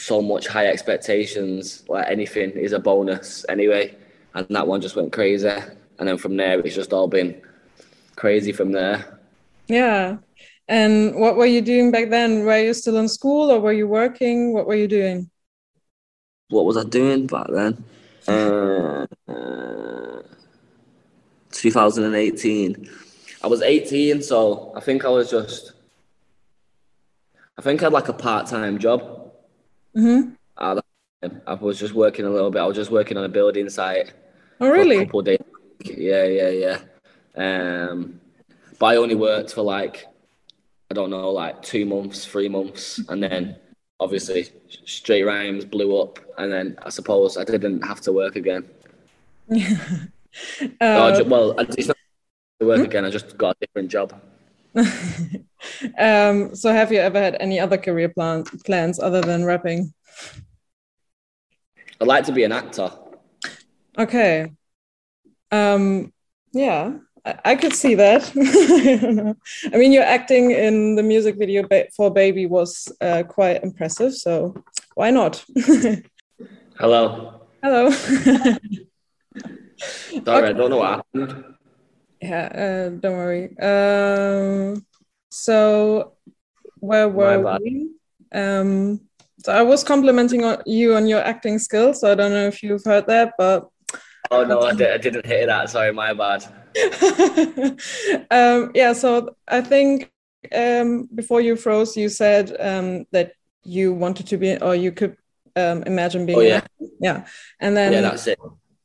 so 0.00 0.22
much 0.22 0.46
high 0.46 0.66
expectations, 0.66 1.84
like 1.88 2.06
anything 2.08 2.50
is 2.52 2.72
a 2.72 2.78
bonus 2.78 3.44
anyway. 3.48 3.94
And 4.34 4.46
that 4.50 4.66
one 4.66 4.80
just 4.80 4.96
went 4.96 5.12
crazy, 5.12 5.48
and 5.48 6.08
then 6.08 6.16
from 6.16 6.36
there, 6.36 6.60
it's 6.60 6.74
just 6.74 6.92
all 6.92 7.08
been 7.08 7.40
crazy 8.16 8.52
from 8.52 8.72
there. 8.72 9.18
Yeah, 9.66 10.18
and 10.70 11.16
what 11.16 11.36
were 11.36 11.46
you 11.46 11.60
doing 11.60 11.90
back 11.90 12.10
then? 12.10 12.44
Were 12.44 12.58
you 12.58 12.74
still 12.74 12.96
in 12.98 13.08
school 13.08 13.50
or 13.50 13.58
were 13.58 13.72
you 13.72 13.88
working? 13.88 14.52
What 14.52 14.68
were 14.68 14.76
you 14.76 14.86
doing? 14.86 15.28
What 16.48 16.64
was 16.64 16.76
I 16.76 16.84
doing 16.84 17.26
back 17.26 17.48
then? 17.48 17.84
Uh, 18.28 19.06
uh, 19.28 20.22
2018. 21.50 22.88
I 23.42 23.46
was 23.48 23.62
18, 23.62 24.22
so 24.22 24.72
I 24.76 24.80
think 24.80 25.04
I 25.04 25.08
was 25.08 25.28
just. 25.28 25.72
I 27.58 27.62
think 27.62 27.82
I 27.82 27.86
had 27.86 27.92
like 27.92 28.08
a 28.08 28.12
part-time 28.12 28.78
job. 28.78 29.19
Mm-hmm. 29.96 30.30
I 31.46 31.54
was 31.54 31.78
just 31.78 31.94
working 31.94 32.24
a 32.24 32.30
little 32.30 32.50
bit. 32.50 32.60
I 32.60 32.66
was 32.66 32.76
just 32.76 32.90
working 32.90 33.16
on 33.16 33.24
a 33.24 33.28
building 33.28 33.68
site. 33.68 34.12
Oh, 34.60 34.70
really? 34.70 35.04
Couple 35.04 35.22
days. 35.22 35.38
Yeah, 35.84 36.24
yeah, 36.24 36.48
yeah. 36.48 36.78
Um, 37.36 38.20
but 38.78 38.86
I 38.86 38.96
only 38.96 39.14
worked 39.14 39.52
for 39.54 39.62
like 39.62 40.06
I 40.90 40.94
don't 40.94 41.10
know, 41.10 41.30
like 41.30 41.62
two 41.62 41.86
months, 41.86 42.26
three 42.26 42.48
months, 42.48 43.00
and 43.08 43.22
then 43.22 43.56
obviously 44.00 44.48
Straight 44.84 45.24
Rhymez 45.24 45.70
blew 45.70 46.00
up, 46.00 46.18
and 46.38 46.52
then 46.52 46.76
I 46.82 46.88
suppose 46.90 47.36
I 47.36 47.44
didn't 47.44 47.82
have 47.82 48.00
to 48.02 48.12
work 48.12 48.36
again. 48.36 48.68
uh, 49.52 51.22
well, 51.26 51.54
it's 51.58 51.86
not 51.86 51.96
to 52.60 52.66
work 52.66 52.78
hmm? 52.78 52.84
again. 52.84 53.04
I 53.04 53.10
just 53.10 53.38
got 53.38 53.56
a 53.56 53.66
different 53.66 53.90
job. 53.90 54.20
um, 55.98 56.54
so, 56.54 56.72
have 56.72 56.92
you 56.92 56.98
ever 56.98 57.18
had 57.18 57.36
any 57.40 57.58
other 57.58 57.76
career 57.76 58.08
plan- 58.08 58.44
plans 58.64 58.98
other 58.98 59.20
than 59.20 59.44
rapping? 59.44 59.92
I'd 62.00 62.08
like 62.08 62.24
to 62.24 62.32
be 62.32 62.44
an 62.44 62.52
actor. 62.52 62.90
Okay. 63.98 64.52
Um, 65.50 66.12
yeah. 66.52 66.92
I 67.44 67.54
could 67.54 67.74
see 67.74 67.94
that. 67.96 68.32
I 69.74 69.76
mean, 69.76 69.92
your 69.92 70.04
acting 70.04 70.52
in 70.52 70.94
the 70.94 71.02
music 71.02 71.36
video 71.36 71.68
for 71.94 72.10
Baby 72.10 72.46
was 72.46 72.90
uh, 73.02 73.24
quite 73.24 73.62
impressive. 73.62 74.14
So 74.14 74.54
why 74.94 75.10
not? 75.10 75.44
Hello. 76.78 77.42
Hello. 77.62 77.90
Sorry, 77.90 78.58
okay. 80.26 80.48
I 80.48 80.52
don't 80.52 80.70
know 80.70 80.78
what 80.78 81.04
happened. 81.14 81.44
Yeah, 82.20 82.44
uh, 82.44 82.88
don't 82.90 83.16
worry. 83.16 83.56
Um, 83.58 84.84
so 85.30 86.14
where 86.80 87.08
were 87.08 87.58
we? 87.58 87.90
Um, 88.32 89.00
so 89.38 89.52
I 89.52 89.62
was 89.62 89.82
complimenting 89.82 90.44
on 90.44 90.62
you 90.66 90.94
on 90.94 91.06
your 91.06 91.20
acting 91.20 91.58
skills. 91.58 92.00
So 92.00 92.12
I 92.12 92.14
don't 92.14 92.32
know 92.32 92.46
if 92.46 92.62
you've 92.62 92.84
heard 92.84 93.06
that, 93.06 93.34
but 93.38 93.68
oh 94.30 94.44
no, 94.44 94.60
I, 94.60 94.74
did, 94.74 94.90
I 94.90 94.98
didn't 94.98 95.26
hear 95.26 95.46
that. 95.46 95.70
Sorry, 95.70 95.92
my 95.92 96.12
bad. 96.12 96.44
um, 98.30 98.70
yeah, 98.74 98.92
so 98.92 99.34
I 99.48 99.60
think 99.62 100.10
um, 100.54 101.08
before 101.14 101.40
you 101.40 101.56
froze, 101.56 101.96
you 101.96 102.08
said 102.08 102.54
um, 102.60 103.06
that 103.12 103.32
you 103.64 103.94
wanted 103.94 104.26
to 104.28 104.36
be, 104.36 104.56
or 104.58 104.74
you 104.74 104.92
could 104.92 105.16
um, 105.56 105.82
imagine 105.84 106.26
being. 106.26 106.38
Oh, 106.38 106.42
yeah. 106.42 106.62
yeah, 107.00 107.26
and 107.60 107.76
then 107.76 107.92
yeah, 107.92 108.02
that's 108.02 108.26
it. 108.26 108.38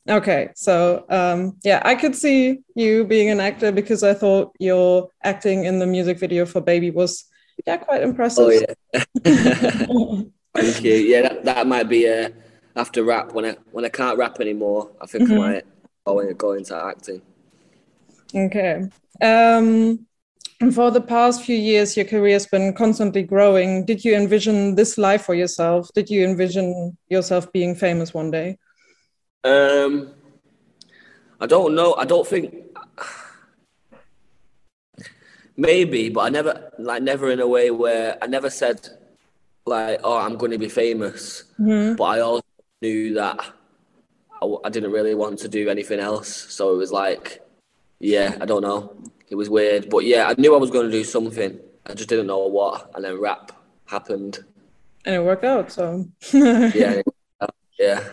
Okay, 0.08 0.50
so 0.56 1.04
um, 1.10 1.58
yeah, 1.64 1.82
I 1.84 1.96
could 1.96 2.16
see 2.16 2.60
you 2.76 3.06
being 3.06 3.30
an 3.30 3.40
actor 3.40 3.72
because 3.72 4.04
I 4.04 4.14
thought 4.14 4.56
your 4.60 5.10
acting 5.24 5.66
in 5.66 5.80
the 5.80 5.88
music 5.88 6.20
video 6.20 6.46
for 6.46 6.62
Baby 6.62 6.92
was 6.92 7.26
yeah 7.66 7.78
quite 7.78 8.04
impressive. 8.04 8.46
Oh 8.46 8.50
yeah, 8.50 9.04
thank 10.56 10.84
you. 10.84 10.94
Yeah, 10.94 11.22
that, 11.24 11.46
that 11.46 11.68
might 11.68 11.90
be 11.90 12.08
uh, 12.08 12.30
after 12.76 13.04
rap 13.04 13.34
when 13.34 13.46
I 13.46 13.56
when 13.72 13.84
I 13.84 13.90
can't 13.90 14.18
rap 14.20 14.40
anymore. 14.40 14.92
I 15.02 15.08
think 15.08 15.28
mm-hmm. 15.28 15.42
I 15.42 15.52
might 15.54 15.66
go, 16.06 16.34
go 16.34 16.52
into 16.52 16.76
acting. 16.76 17.22
Okay. 18.36 18.84
Um, 19.22 20.06
and 20.62 20.74
for 20.74 20.92
the 20.92 21.02
past 21.02 21.44
few 21.44 21.58
years, 21.58 21.98
your 21.98 22.06
career 22.06 22.34
has 22.34 22.46
been 22.46 22.74
constantly 22.74 23.24
growing. 23.24 23.86
Did 23.86 24.06
you 24.06 24.16
envision 24.16 24.76
this 24.76 24.98
life 24.98 25.24
for 25.24 25.34
yourself? 25.34 25.90
Did 25.94 26.10
you 26.10 26.24
envision 26.26 26.98
yourself 27.10 27.52
being 27.52 27.76
famous 27.76 28.14
one 28.14 28.32
day? 28.32 28.58
Um, 29.46 30.14
I 31.40 31.46
don't 31.46 31.76
know. 31.76 31.96
I 31.96 32.06
don't 32.06 32.28
think. 32.28 32.56
Maybe, 35.58 36.10
but 36.10 36.22
I 36.22 36.30
never, 36.30 36.72
like, 36.80 37.02
never 37.02 37.32
in 37.32 37.40
a 37.40 37.48
way 37.48 37.72
where 37.72 38.18
I 38.22 38.28
never 38.28 38.50
said, 38.50 38.90
like, 39.66 40.02
oh, 40.04 40.18
I'm 40.18 40.36
going 40.36 40.52
to 40.52 40.58
be 40.58 40.68
famous. 40.68 41.44
Mm-hmm. 41.60 41.96
But 41.96 42.04
I 42.04 42.20
also 42.20 42.44
knew 42.82 43.14
that 43.14 43.40
I, 44.42 44.56
I 44.66 44.70
didn't 44.70 44.92
really 44.92 45.16
want 45.16 45.40
to 45.40 45.48
do 45.48 45.70
anything 45.70 46.00
else. 46.00 46.30
So 46.30 46.74
it 46.74 46.78
was 46.78 46.92
like, 46.92 47.42
yeah, 48.00 48.38
I 48.42 48.46
don't 48.46 48.62
know. 48.62 48.98
It 49.30 49.36
was 49.36 49.50
weird, 49.50 49.90
but 49.90 50.06
yeah, 50.06 50.28
I 50.28 50.36
knew 50.40 50.54
I 50.54 50.60
was 50.60 50.72
going 50.72 50.86
to 50.86 50.92
do 50.92 51.04
something. 51.04 51.60
I 51.88 51.94
just 51.94 52.10
didn't 52.10 52.28
know 52.28 52.48
what, 52.48 52.92
and 52.96 53.04
then 53.06 53.20
rap 53.20 53.52
happened. 53.86 54.40
And 55.06 55.16
it 55.16 55.24
worked 55.24 55.44
out. 55.44 55.72
So 55.72 56.06
yeah, 56.32 57.02
yeah. 57.80 58.10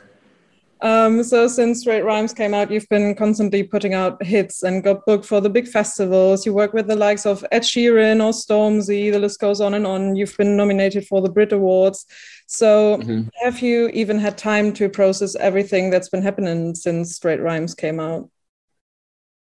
Um, 0.83 1.23
so 1.23 1.47
since 1.47 1.81
Straight 1.81 2.03
Rhymez 2.03 2.35
came 2.35 2.55
out, 2.55 2.71
you've 2.71 2.89
been 2.89 3.15
constantly 3.15 3.63
putting 3.63 3.95
out 3.95 4.21
hits 4.21 4.65
and 4.65 4.83
got 4.83 5.07
booked 5.07 5.25
for 5.25 5.41
the 5.41 5.49
big 5.49 5.69
festivals. 5.69 6.45
You 6.45 6.53
work 6.55 6.73
with 6.73 6.89
the 6.89 6.97
likes 6.97 7.25
of 7.25 7.45
Ed 7.53 7.63
Sheeran 7.63 8.17
or 8.17 8.33
Stormzy. 8.33 9.13
The 9.13 9.21
list 9.21 9.39
goes 9.39 9.61
on 9.61 9.75
and 9.75 9.87
on. 9.87 10.17
You've 10.17 10.37
been 10.37 10.57
nominated 10.57 11.07
for 11.07 11.23
the 11.23 11.31
Brit 11.31 11.53
Awards. 11.53 12.05
So 12.49 12.99
mm-hmm. 12.99 13.29
have 13.45 13.61
you 13.61 13.91
even 13.91 14.19
had 14.19 14.37
time 14.37 14.73
to 14.75 14.89
process 14.89 15.37
everything 15.37 15.89
that's 15.91 16.09
been 16.09 16.23
happening 16.23 16.75
since 16.75 17.15
Straight 17.15 17.41
Rhymez 17.41 17.77
came 17.77 18.01
out? 18.01 18.29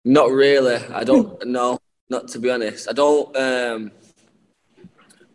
Not 0.06 0.30
really. 0.30 0.76
I 0.76 1.04
don't 1.04 1.46
know. 1.46 1.78
Not 2.08 2.28
to 2.28 2.38
be 2.38 2.50
honest. 2.50 2.88
I 2.88 2.94
don't. 2.94 3.36
Um, 3.36 3.92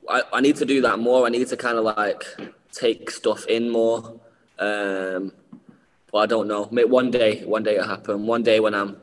I, 0.10 0.24
I 0.34 0.42
need 0.42 0.56
to 0.56 0.66
do 0.66 0.82
that 0.82 0.98
more. 0.98 1.28
I 1.28 1.30
need 1.30 1.48
to 1.50 1.58
kind 1.58 1.78
of 1.78 1.84
like 1.84 2.26
take 2.72 3.12
stuff 3.12 3.46
in 3.46 3.70
more. 3.70 4.20
Um, 4.58 5.34
but 6.14 6.20
I 6.20 6.26
don't 6.28 6.48
know. 6.48 6.70
Maybe 6.72 6.88
one 6.88 7.10
day, 7.10 7.44
one 7.44 7.64
day 7.64 7.76
it'll 7.76 7.88
happen. 7.88 8.28
One 8.28 8.44
day 8.44 8.60
when 8.60 8.76
I'm 8.76 8.98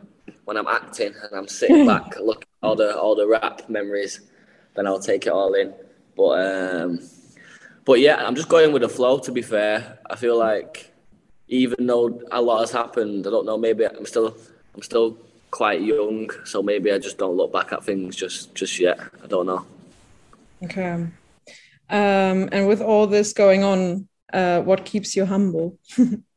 when 0.45 0.57
I'm 0.57 0.69
acting 0.69 1.13
and 1.21 1.37
I'm 1.37 1.49
sitting 1.49 1.85
back 1.85 2.15
looking 2.21 2.47
at 2.63 2.67
all 2.67 2.77
the 2.77 2.97
all 2.97 3.17
the 3.17 3.27
rap 3.27 3.69
memories, 3.69 4.21
then 4.77 4.87
I'll 4.87 5.01
take 5.01 5.27
it 5.27 5.33
all 5.33 5.53
in. 5.55 5.75
But 6.17 6.33
um, 6.47 7.01
but 7.85 7.99
yeah, 7.99 8.25
I'm 8.25 8.37
just 8.37 8.49
going 8.49 8.73
with 8.73 8.83
the 8.83 8.89
flow. 8.89 9.19
To 9.19 9.33
be 9.33 9.43
fair, 9.43 9.99
I 10.09 10.15
feel 10.15 10.39
like 10.39 10.93
even 11.49 11.85
though 11.85 12.23
a 12.31 12.41
lot 12.41 12.61
has 12.61 12.71
happened, 12.71 13.27
I 13.27 13.31
don't 13.31 13.45
know. 13.45 13.59
Maybe 13.59 13.85
I'm 13.85 14.07
still 14.07 14.37
I'm 14.77 14.83
still 14.83 15.19
quite 15.51 15.83
young, 15.83 16.31
so 16.45 16.63
maybe 16.63 16.93
I 16.93 16.99
just 16.99 17.19
don't 17.19 17.37
look 17.37 17.53
back 17.53 17.73
at 17.73 17.83
things 17.83 18.15
just 18.15 18.55
just 18.55 18.79
yet. 18.79 19.01
I 19.25 19.27
don't 19.27 19.47
know. 19.47 19.67
Okay. 20.63 20.93
Um, 20.93 22.49
and 22.53 22.69
with 22.69 22.81
all 22.81 23.09
this 23.09 23.33
going 23.33 23.65
on, 23.65 24.07
uh, 24.33 24.61
what 24.61 24.85
keeps 24.85 25.17
you 25.17 25.27
humble? 25.27 25.77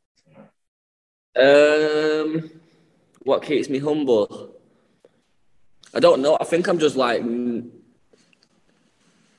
um, 1.35 2.49
what 3.23 3.43
keeps 3.43 3.69
me 3.69 3.79
humble? 3.79 4.55
I 5.93 5.99
don't 5.99 6.21
know. 6.21 6.37
I 6.39 6.43
think 6.43 6.67
I'm 6.67 6.79
just 6.79 6.95
like 6.95 7.23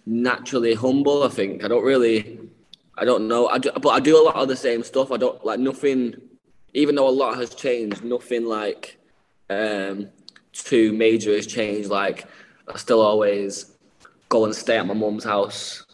naturally 0.06 0.74
humble. 0.74 1.22
I 1.22 1.28
think 1.28 1.64
I 1.64 1.68
don't 1.68 1.84
really. 1.84 2.38
I 2.96 3.04
don't 3.04 3.26
know. 3.26 3.48
I 3.48 3.58
do, 3.58 3.72
but 3.72 3.88
I 3.88 3.98
do 3.98 4.20
a 4.20 4.22
lot 4.22 4.36
of 4.36 4.46
the 4.48 4.56
same 4.56 4.84
stuff. 4.84 5.10
I 5.10 5.16
don't 5.16 5.44
like 5.44 5.58
nothing. 5.58 6.14
Even 6.74 6.94
though 6.94 7.08
a 7.08 7.10
lot 7.10 7.36
has 7.36 7.54
changed, 7.54 8.04
nothing 8.04 8.44
like 8.44 8.98
um, 9.50 10.08
too 10.52 10.92
major 10.92 11.32
has 11.32 11.46
changed. 11.46 11.88
Like 11.88 12.26
I 12.72 12.76
still 12.76 13.00
always 13.00 13.72
go 14.28 14.44
and 14.44 14.54
stay 14.54 14.78
at 14.78 14.86
my 14.86 14.94
mum's 14.94 15.24
house 15.24 15.84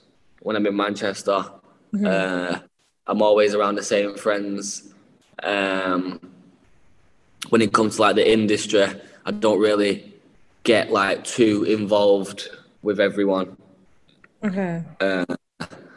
when 0.41 0.57
I'm 0.57 0.67
in 0.67 0.77
Manchester. 0.77 1.45
Mm-hmm. 1.93 2.07
Uh, 2.07 2.59
I'm 3.07 3.23
always 3.23 3.55
around 3.55 3.75
the 3.75 3.83
same 3.83 4.17
friends. 4.17 4.95
Um, 5.43 6.21
when 7.49 7.63
it 7.63 7.73
comes 7.73 7.97
to 7.97 8.03
like 8.03 8.17
the 8.17 8.31
industry, 8.31 8.87
I 9.25 9.31
don't 9.31 9.59
really 9.59 10.15
get 10.63 10.91
like 10.91 11.25
too 11.25 11.65
involved 11.65 12.49
with 12.83 13.01
everyone. 13.01 13.57
Okay. 14.45 14.83
Uh, 15.01 15.25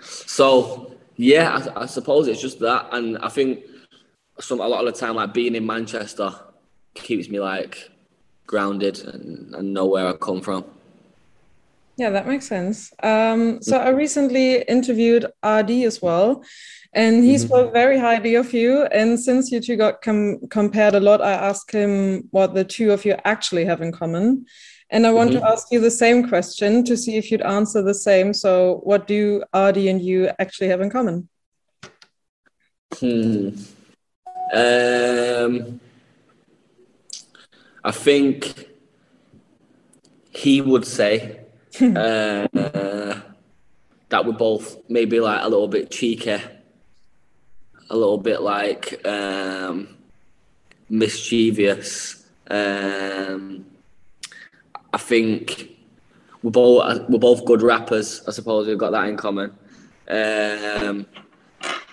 so 0.02 0.96
yeah, 1.16 1.70
I, 1.76 1.84
I, 1.84 1.86
suppose 1.86 2.28
it's 2.28 2.42
just 2.42 2.60
that, 2.60 2.90
and 2.92 3.18
I 3.20 3.30
think 3.30 3.64
some 4.40 4.60
a 4.60 4.68
lot 4.68 4.86
of 4.86 4.94
the 4.94 5.00
time, 5.00 5.16
like 5.16 5.34
being 5.34 5.56
in 5.56 5.66
Manchester, 5.66 6.34
keeps 6.94 7.30
me 7.30 7.40
like 7.40 7.90
grounded 8.48 9.00
and, 9.00 9.54
and 9.56 9.74
know 9.74 9.86
where 9.86 10.08
I 10.08 10.14
come 10.14 10.42
from. 10.42 10.66
Yeah, 11.96 12.10
that 12.10 12.28
makes 12.28 12.48
sense. 12.48 12.92
Um, 13.04 13.62
so 13.62 13.78
I 13.78 13.90
recently 13.90 14.64
interviewed 14.64 15.28
ArrDee 15.44 15.86
as 15.86 16.02
well, 16.02 16.44
and 16.94 17.24
he 17.24 17.36
mm-hmm. 17.36 17.46
spoke 17.46 17.74
very 17.74 18.00
highly 18.00 18.36
of 18.36 18.52
you. 18.52 18.84
And 18.86 19.20
since 19.20 19.52
you 19.52 19.60
two 19.60 19.76
got 19.76 20.02
com- 20.02 20.40
compared 20.50 20.96
a 20.96 21.00
lot, 21.00 21.22
I 21.22 21.34
asked 21.34 21.72
him 21.72 22.28
what 22.32 22.56
the 22.56 22.64
two 22.64 22.92
of 22.92 23.06
you 23.06 23.16
actually 23.26 23.66
have 23.66 23.82
in 23.82 23.92
common. 23.92 24.46
And 24.90 25.06
I 25.06 25.12
want 25.12 25.32
mm-hmm. 25.32 25.40
to 25.40 25.48
ask 25.48 25.68
you 25.72 25.80
the 25.80 25.92
same 25.92 26.28
question 26.28 26.84
to 26.86 26.98
see 26.98 27.16
if 27.16 27.32
you'd 27.32 27.42
answer 27.42 27.84
the 27.84 27.94
same. 27.94 28.34
So, 28.34 28.82
what 28.84 29.06
do 29.06 29.44
ArrDee 29.54 29.90
and 29.90 30.02
you 30.02 30.32
actually 30.40 30.70
have 30.70 30.82
in 30.82 30.90
common? 30.90 31.30
Hmm. 32.96 33.50
Um, 34.54 35.80
I 37.84 37.92
think 37.92 38.70
he 40.32 40.62
would 40.62 40.86
say 40.86 41.43
uh, 41.82 42.48
that 44.10 44.26
we're 44.26 44.32
both 44.34 44.78
maybe 44.90 45.20
like 45.20 45.42
a 45.42 45.50
little 45.50 45.68
bit 45.68 45.90
cheeky, 45.90 46.40
a 47.90 47.98
little 47.98 48.20
bit 48.20 48.42
like 48.42 49.04
um, 49.08 49.88
mischievous. 50.88 52.24
Um, 52.48 53.66
I 54.94 54.98
think 54.98 55.72
we're 56.44 56.52
both 56.52 57.10
we're 57.10 57.18
both 57.18 57.44
good 57.46 57.64
rappers. 57.64 58.22
I 58.28 58.32
suppose 58.32 58.68
we've 58.68 58.78
got 58.78 58.92
that 58.92 59.08
in 59.08 59.18
common. 59.18 59.58
Um, 60.08 61.08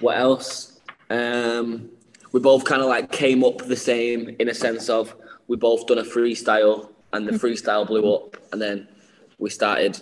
what 0.00 0.18
else? 0.18 0.80
Um, 1.08 1.88
we 2.32 2.40
both 2.40 2.64
kind 2.64 2.82
of 2.82 2.88
like 2.88 3.10
came 3.10 3.42
up 3.42 3.58
the 3.66 3.76
same 3.76 4.36
in 4.38 4.50
a 4.50 4.54
sense 4.54 4.90
of 4.90 5.14
we 5.48 5.56
both 5.56 5.86
done 5.86 5.98
a 5.98 6.02
freestyle, 6.02 6.90
and 7.14 7.26
the 7.26 7.32
freestyle 7.32 7.86
blew 7.86 8.14
up, 8.14 8.36
and 8.52 8.60
then 8.60 8.86
we 9.40 9.50
started 9.50 10.00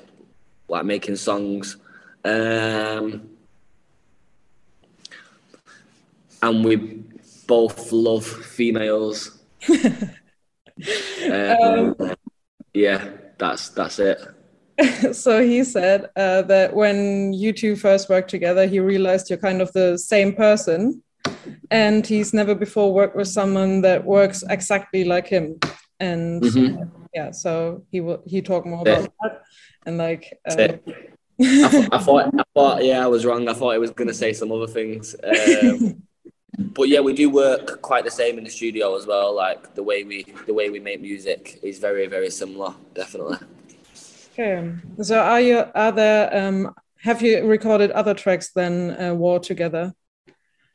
like 0.69 0.85
making 0.85 1.17
songs. 1.17 1.77
Um, 2.25 3.31
and 6.43 6.65
we 6.65 7.05
both 7.47 7.93
love 7.93 8.27
females. 8.27 9.39
um, 9.71 11.95
um, 11.99 12.15
yeah, 12.75 13.09
that's 13.39 13.71
that's 13.71 13.99
it. 13.99 14.21
so 15.13 15.43
he 15.43 15.65
said 15.65 16.11
uh, 16.17 16.43
that 16.43 16.75
when 16.75 17.33
you 17.33 17.53
two 17.53 17.75
first 17.75 18.09
worked 18.09 18.31
together, 18.31 18.67
he 18.67 18.79
realized 18.79 19.31
you're 19.31 19.39
kind 19.39 19.63
of 19.63 19.73
the 19.73 19.99
same 19.99 20.35
person 20.35 21.03
and 21.71 22.07
he's 22.07 22.33
never 22.33 22.55
before 22.55 22.93
worked 22.93 23.17
with 23.17 23.29
someone 23.29 23.81
that 23.83 24.05
works 24.05 24.45
exactly 24.49 25.05
like 25.05 25.27
him 25.27 25.59
and 26.01 26.43
mm-hmm. 26.43 26.83
Yeah 27.15 27.31
so 27.31 27.83
he 27.91 28.01
will 28.01 28.23
he 28.27 28.43
talked 28.43 28.67
more 28.67 28.83
about 28.83 29.09
that 29.23 29.43
and 29.87 29.99
like 29.99 30.39
uh, 30.49 30.53
I, 30.53 30.57
th- 30.57 31.89
I, 31.93 31.99
thought 31.99 32.35
I 32.35 32.43
thought 32.55 32.85
yeah 32.85 33.05
I 33.05 33.07
was 33.07 33.25
wrong. 33.25 33.49
I 33.49 33.53
thought 33.55 33.75
I 33.75 33.79
was 33.79 33.91
gonna 33.91 34.15
say 34.15 34.33
some 34.33 34.51
other 34.53 34.67
things 34.67 35.15
um, 35.25 36.03
but 36.59 36.89
yeah 36.89 37.01
we 37.01 37.13
do 37.13 37.31
work 37.31 37.81
quite 37.83 38.05
the 38.05 38.11
same 38.11 38.39
in 38.39 38.45
the 38.45 38.51
studio 38.51 38.97
as 38.97 39.07
well. 39.07 39.35
Like 39.35 39.75
the 39.75 39.83
way 39.83 40.05
we 40.05 40.25
the 40.47 40.55
way 40.55 40.71
we 40.71 40.81
make 40.81 41.01
music 41.01 41.61
is 41.63 41.79
very 41.79 42.07
very 42.07 42.31
similar 42.31 42.75
definitely. 42.95 43.39
Okay 44.33 44.73
so 45.03 45.19
are 45.19 45.41
you 45.41 45.65
are 45.75 45.93
there 45.93 46.37
um 46.37 46.75
have 47.01 47.23
you 47.23 47.47
recorded 47.47 47.91
other 47.93 48.15
tracks 48.15 48.51
than 48.53 49.01
uh, 49.01 49.15
war 49.15 49.39
together? 49.39 49.95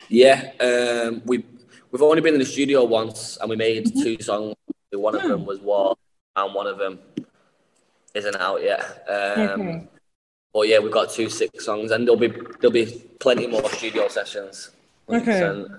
Yeah, 0.10 0.52
um, 0.60 1.22
we 1.26 1.46
we've 1.92 2.02
only 2.02 2.22
been 2.22 2.34
in 2.34 2.40
the 2.40 2.46
studio 2.46 2.84
once, 2.84 3.38
and 3.40 3.50
we 3.50 3.56
made 3.56 3.86
mm-hmm. 3.86 4.02
two 4.02 4.22
songs. 4.22 4.56
One 4.92 5.16
of 5.16 5.24
them 5.24 5.46
was 5.46 5.60
War, 5.60 5.96
and 6.36 6.54
one 6.54 6.68
of 6.68 6.78
them 6.78 7.00
isn't 8.14 8.36
out 8.36 8.62
yet. 8.62 9.06
Um, 9.08 9.40
okay. 9.40 9.88
But 10.54 10.68
yeah, 10.68 10.80
we've 10.80 10.92
got 10.92 11.10
two 11.10 11.30
six 11.30 11.66
songs, 11.66 11.92
and 11.92 12.08
there'll 12.08 12.20
be 12.20 12.28
there'll 12.28 12.72
be 12.72 13.04
plenty 13.20 13.48
more 13.48 13.68
studio 13.70 14.08
sessions. 14.08 14.72
100%. 15.10 15.22
Okay. 15.22 15.74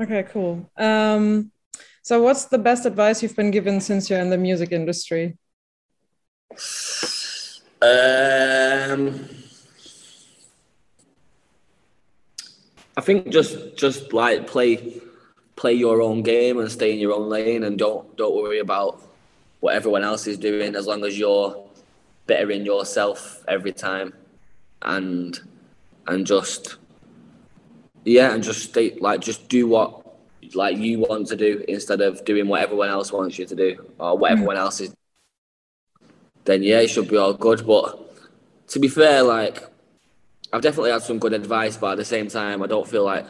Okay, 0.00 0.22
cool. 0.30 0.68
Um, 0.76 1.50
so, 2.02 2.22
what's 2.22 2.46
the 2.46 2.58
best 2.58 2.86
advice 2.86 3.22
you've 3.22 3.36
been 3.36 3.50
given 3.50 3.80
since 3.80 4.08
you're 4.08 4.20
in 4.20 4.30
the 4.30 4.38
music 4.38 4.72
industry? 4.72 5.36
Um, 7.80 9.28
I 12.96 13.00
think 13.00 13.28
just 13.28 13.76
just 13.76 14.12
like 14.12 14.46
play 14.46 15.00
play 15.54 15.74
your 15.74 16.00
own 16.00 16.22
game 16.22 16.58
and 16.58 16.70
stay 16.70 16.92
in 16.92 16.98
your 16.98 17.12
own 17.12 17.28
lane 17.28 17.64
and 17.64 17.78
don't 17.78 18.16
don't 18.16 18.34
worry 18.34 18.60
about 18.60 19.07
what 19.60 19.74
everyone 19.74 20.04
else 20.04 20.26
is 20.26 20.38
doing 20.38 20.74
as 20.74 20.86
long 20.86 21.04
as 21.04 21.18
you're 21.18 21.64
bettering 22.26 22.64
yourself 22.64 23.42
every 23.48 23.72
time 23.72 24.12
and 24.82 25.40
and 26.06 26.26
just 26.26 26.76
yeah 28.04 28.32
and 28.32 28.42
just 28.42 28.70
stay 28.70 28.96
like 29.00 29.20
just 29.20 29.48
do 29.48 29.66
what 29.66 30.04
like 30.54 30.76
you 30.76 31.00
want 31.00 31.26
to 31.26 31.36
do 31.36 31.64
instead 31.68 32.00
of 32.00 32.24
doing 32.24 32.48
what 32.48 32.62
everyone 32.62 32.88
else 32.88 33.12
wants 33.12 33.38
you 33.38 33.46
to 33.46 33.54
do 33.54 33.92
or 33.98 34.16
what 34.16 34.30
hmm. 34.30 34.36
everyone 34.36 34.56
else 34.56 34.80
is 34.80 34.94
then 36.44 36.62
yeah 36.62 36.80
it 36.80 36.88
should 36.88 37.08
be 37.08 37.16
all 37.16 37.34
good. 37.34 37.66
But 37.66 37.98
to 38.68 38.78
be 38.78 38.88
fair 38.88 39.22
like 39.22 39.62
I've 40.52 40.62
definitely 40.62 40.92
had 40.92 41.02
some 41.02 41.18
good 41.18 41.34
advice 41.34 41.76
but 41.76 41.92
at 41.92 41.98
the 41.98 42.04
same 42.04 42.28
time 42.28 42.62
I 42.62 42.66
don't 42.66 42.88
feel 42.88 43.04
like 43.04 43.26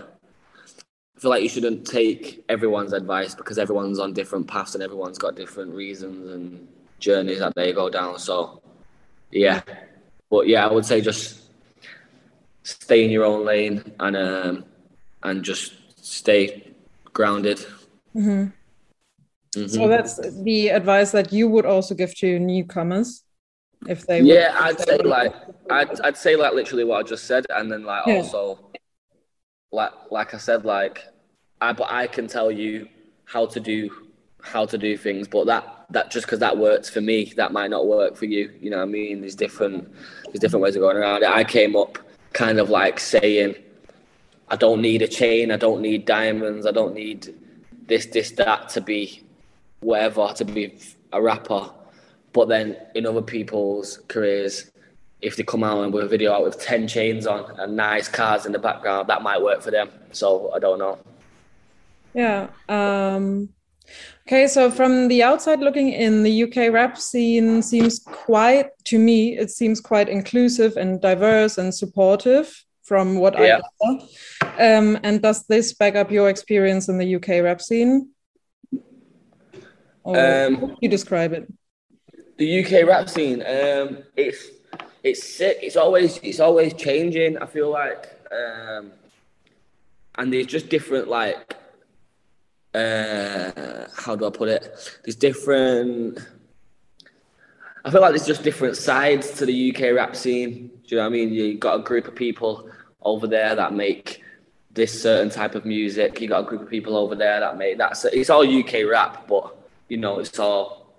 I 1.18 1.20
feel 1.20 1.30
like 1.30 1.42
you 1.42 1.48
shouldn't 1.48 1.84
take 1.84 2.44
everyone's 2.48 2.92
advice 2.92 3.34
because 3.34 3.58
everyone's 3.58 3.98
on 3.98 4.12
different 4.12 4.46
paths 4.46 4.74
and 4.74 4.84
everyone's 4.84 5.18
got 5.18 5.34
different 5.34 5.74
reasons 5.74 6.30
and 6.30 6.68
journeys 7.00 7.40
that 7.40 7.56
they 7.56 7.72
go 7.72 7.90
down. 7.90 8.20
So, 8.20 8.62
yeah, 9.32 9.62
but 10.30 10.46
yeah, 10.46 10.64
I 10.64 10.72
would 10.72 10.86
say 10.86 11.00
just 11.00 11.50
stay 12.62 13.04
in 13.04 13.10
your 13.10 13.24
own 13.24 13.44
lane 13.44 13.82
and 13.98 14.16
um, 14.16 14.64
and 15.24 15.42
just 15.42 15.74
stay 16.00 16.72
grounded. 17.12 17.58
Mm-hmm. 18.14 18.50
Mm-hmm. 19.56 19.66
So 19.66 19.88
that's 19.88 20.20
the 20.44 20.68
advice 20.68 21.10
that 21.10 21.32
you 21.32 21.48
would 21.48 21.66
also 21.66 21.96
give 21.96 22.14
to 22.18 22.38
newcomers, 22.38 23.24
if 23.88 24.06
they. 24.06 24.20
Yeah, 24.20 24.56
I'd 24.56 24.78
say 24.78 24.98
like 24.98 25.34
I'd 25.68 26.00
I'd 26.02 26.16
say 26.16 26.36
like 26.36 26.54
literally 26.54 26.84
what 26.84 27.00
I 27.00 27.02
just 27.02 27.24
said, 27.24 27.44
and 27.50 27.72
then 27.72 27.82
like 27.82 28.06
yeah. 28.06 28.18
also 28.18 28.70
like 29.72 29.92
like 30.10 30.34
I 30.34 30.38
said, 30.38 30.64
like 30.64 31.04
I 31.60 31.72
but 31.72 31.90
I 31.90 32.06
can 32.06 32.26
tell 32.26 32.50
you 32.50 32.88
how 33.24 33.46
to 33.46 33.60
do 33.60 33.90
how 34.42 34.64
to 34.66 34.78
do 34.78 34.96
things, 34.96 35.28
but 35.28 35.46
that 35.46 35.86
that 35.90 36.10
just 36.10 36.26
because 36.26 36.40
that 36.40 36.56
works 36.56 36.88
for 36.88 37.00
me, 37.00 37.32
that 37.36 37.52
might 37.52 37.70
not 37.70 37.86
work 37.86 38.16
for 38.16 38.26
you. 38.26 38.52
You 38.60 38.70
know 38.70 38.78
what 38.78 38.84
I 38.84 38.86
mean? 38.86 39.20
There's 39.20 39.34
different 39.34 39.92
there's 40.26 40.40
different 40.40 40.62
ways 40.62 40.76
of 40.76 40.80
going 40.80 40.96
around 40.96 41.22
it. 41.22 41.28
I 41.28 41.44
came 41.44 41.76
up 41.76 41.98
kind 42.32 42.58
of 42.58 42.70
like 42.70 43.00
saying, 43.00 43.54
I 44.48 44.56
don't 44.56 44.80
need 44.80 45.02
a 45.02 45.08
chain, 45.08 45.50
I 45.50 45.56
don't 45.56 45.80
need 45.80 46.04
diamonds, 46.04 46.66
I 46.66 46.72
don't 46.72 46.94
need 46.94 47.34
this, 47.86 48.06
this, 48.06 48.30
that 48.32 48.68
to 48.70 48.80
be 48.80 49.22
whatever, 49.80 50.32
to 50.34 50.44
be 50.44 50.78
a 51.12 51.20
rapper. 51.20 51.70
But 52.32 52.48
then 52.48 52.76
in 52.94 53.06
other 53.06 53.22
people's 53.22 54.00
careers, 54.08 54.70
if 55.20 55.36
they 55.36 55.42
come 55.42 55.64
out 55.64 55.82
and 55.82 55.92
with 55.92 56.04
a 56.04 56.08
video 56.08 56.32
out 56.32 56.44
with 56.44 56.60
10 56.60 56.86
chains 56.86 57.26
on 57.26 57.58
and 57.58 57.76
nice 57.76 58.08
cars 58.08 58.46
in 58.46 58.52
the 58.52 58.58
background, 58.58 59.08
that 59.08 59.22
might 59.22 59.42
work 59.42 59.62
for 59.62 59.70
them. 59.70 59.90
So 60.12 60.52
I 60.54 60.58
don't 60.58 60.78
know. 60.78 60.98
Yeah. 62.14 62.48
Um, 62.68 63.48
okay. 64.26 64.46
So 64.46 64.70
from 64.70 65.08
the 65.08 65.22
outside 65.22 65.60
looking 65.60 65.90
in, 65.90 66.22
the 66.22 66.44
UK 66.44 66.72
rap 66.72 66.98
scene 66.98 67.62
seems 67.62 67.98
quite, 67.98 68.70
to 68.84 68.98
me, 68.98 69.36
it 69.36 69.50
seems 69.50 69.80
quite 69.80 70.08
inclusive 70.08 70.76
and 70.76 71.00
diverse 71.00 71.58
and 71.58 71.74
supportive 71.74 72.64
from 72.84 73.16
what 73.16 73.38
yeah. 73.38 73.60
I 73.82 73.98
saw. 73.98 74.48
Um, 74.58 74.98
and 75.02 75.20
does 75.20 75.44
this 75.46 75.74
back 75.74 75.96
up 75.96 76.10
your 76.10 76.30
experience 76.30 76.88
in 76.88 76.98
the 76.98 77.16
UK 77.16 77.42
rap 77.42 77.60
scene? 77.60 78.10
Or 80.04 80.18
um, 80.18 80.76
you 80.80 80.88
describe 80.88 81.32
it? 81.32 81.52
The 82.38 82.64
UK 82.64 82.86
rap 82.86 83.08
scene, 83.10 83.42
um, 83.42 84.04
it's 84.16 84.57
it's 85.02 85.22
sick. 85.22 85.58
It's 85.62 85.76
always 85.76 86.18
it's 86.18 86.40
always 86.40 86.74
changing. 86.74 87.38
I 87.38 87.46
feel 87.46 87.70
like, 87.70 88.08
um, 88.32 88.92
and 90.16 90.32
there's 90.32 90.46
just 90.46 90.68
different 90.68 91.08
like, 91.08 91.56
uh, 92.74 93.86
how 93.96 94.16
do 94.16 94.26
I 94.26 94.30
put 94.30 94.48
it? 94.48 94.98
There's 95.04 95.16
different. 95.16 96.18
I 97.84 97.90
feel 97.90 98.00
like 98.00 98.10
there's 98.10 98.26
just 98.26 98.42
different 98.42 98.76
sides 98.76 99.30
to 99.32 99.46
the 99.46 99.74
UK 99.74 99.94
rap 99.94 100.16
scene. 100.16 100.70
Do 100.86 100.94
you 100.94 100.96
know 100.96 101.04
what 101.04 101.06
I 101.06 101.10
mean? 101.10 101.32
You 101.32 101.56
got 101.56 101.80
a 101.80 101.82
group 101.82 102.08
of 102.08 102.14
people 102.14 102.68
over 103.02 103.26
there 103.26 103.54
that 103.54 103.72
make 103.72 104.22
this 104.72 105.00
certain 105.00 105.30
type 105.30 105.54
of 105.54 105.64
music. 105.64 106.20
You 106.20 106.28
got 106.28 106.40
a 106.40 106.46
group 106.46 106.62
of 106.62 106.68
people 106.68 106.96
over 106.96 107.14
there 107.14 107.40
that 107.40 107.56
make 107.56 107.78
that. 107.78 107.96
It's 108.12 108.30
all 108.30 108.46
UK 108.46 108.88
rap, 108.90 109.26
but 109.28 109.56
you 109.88 109.96
know 109.96 110.18
it's 110.18 110.38
all 110.38 110.92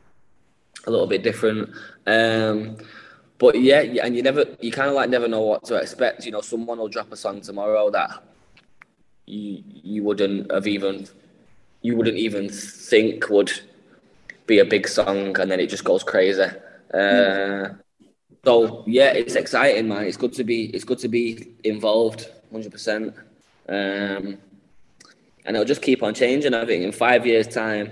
a 0.88 0.92
little 0.92 1.08
bit 1.08 1.22
different. 1.22 1.70
Um, 2.08 2.78
but 3.39 3.60
yeah, 3.60 3.80
and 4.04 4.15
you 4.15 4.21
never, 4.21 4.45
you 4.60 4.71
kind 4.71 4.89
of 4.89 4.95
like 4.95 5.10
never 5.10 5.28
know 5.28 5.41
what 5.41 5.63
to 5.65 5.75
expect. 5.75 6.25
You 6.25 6.32
know, 6.34 6.41
someone 6.41 6.78
will 6.78 6.89
drop 6.89 7.12
a 7.12 7.15
song 7.15 7.41
tomorrow 7.41 7.89
that 7.89 8.21
you 9.25 9.63
you 9.65 10.04
wouldn't 10.04 10.52
have 10.52 10.67
even, 10.67 11.08
you 11.82 11.95
wouldn't 11.95 12.17
even 12.17 12.49
think 12.49 13.30
would 13.30 13.52
be 14.45 14.60
a 14.60 14.65
big 14.65 14.88
song, 14.88 15.39
and 15.39 15.49
then 15.49 15.60
it 15.60 15.69
just 15.69 15.86
goes 15.86 16.04
crazy. 16.04 16.49
Uh, 16.93 17.69
so 18.43 18.84
yeah, 18.86 19.12
it's 19.13 19.36
exciting, 19.36 19.88
man. 19.88 20.04
It's 20.04 20.17
good 20.17 20.34
to 20.34 20.43
be, 20.43 20.65
it's 20.65 20.84
good 20.84 20.99
to 20.99 21.08
be 21.08 21.56
involved, 21.63 22.30
hundred 22.52 22.71
percent. 22.71 23.15
Um, 23.67 24.38
and 25.45 25.56
it'll 25.56 25.65
just 25.65 25.82
keep 25.82 26.04
on 26.04 26.13
changing. 26.13 26.54
I 26.54 26.65
think 26.65 26.84
in 26.84 26.91
five 26.91 27.25
years' 27.25 27.47
time, 27.47 27.91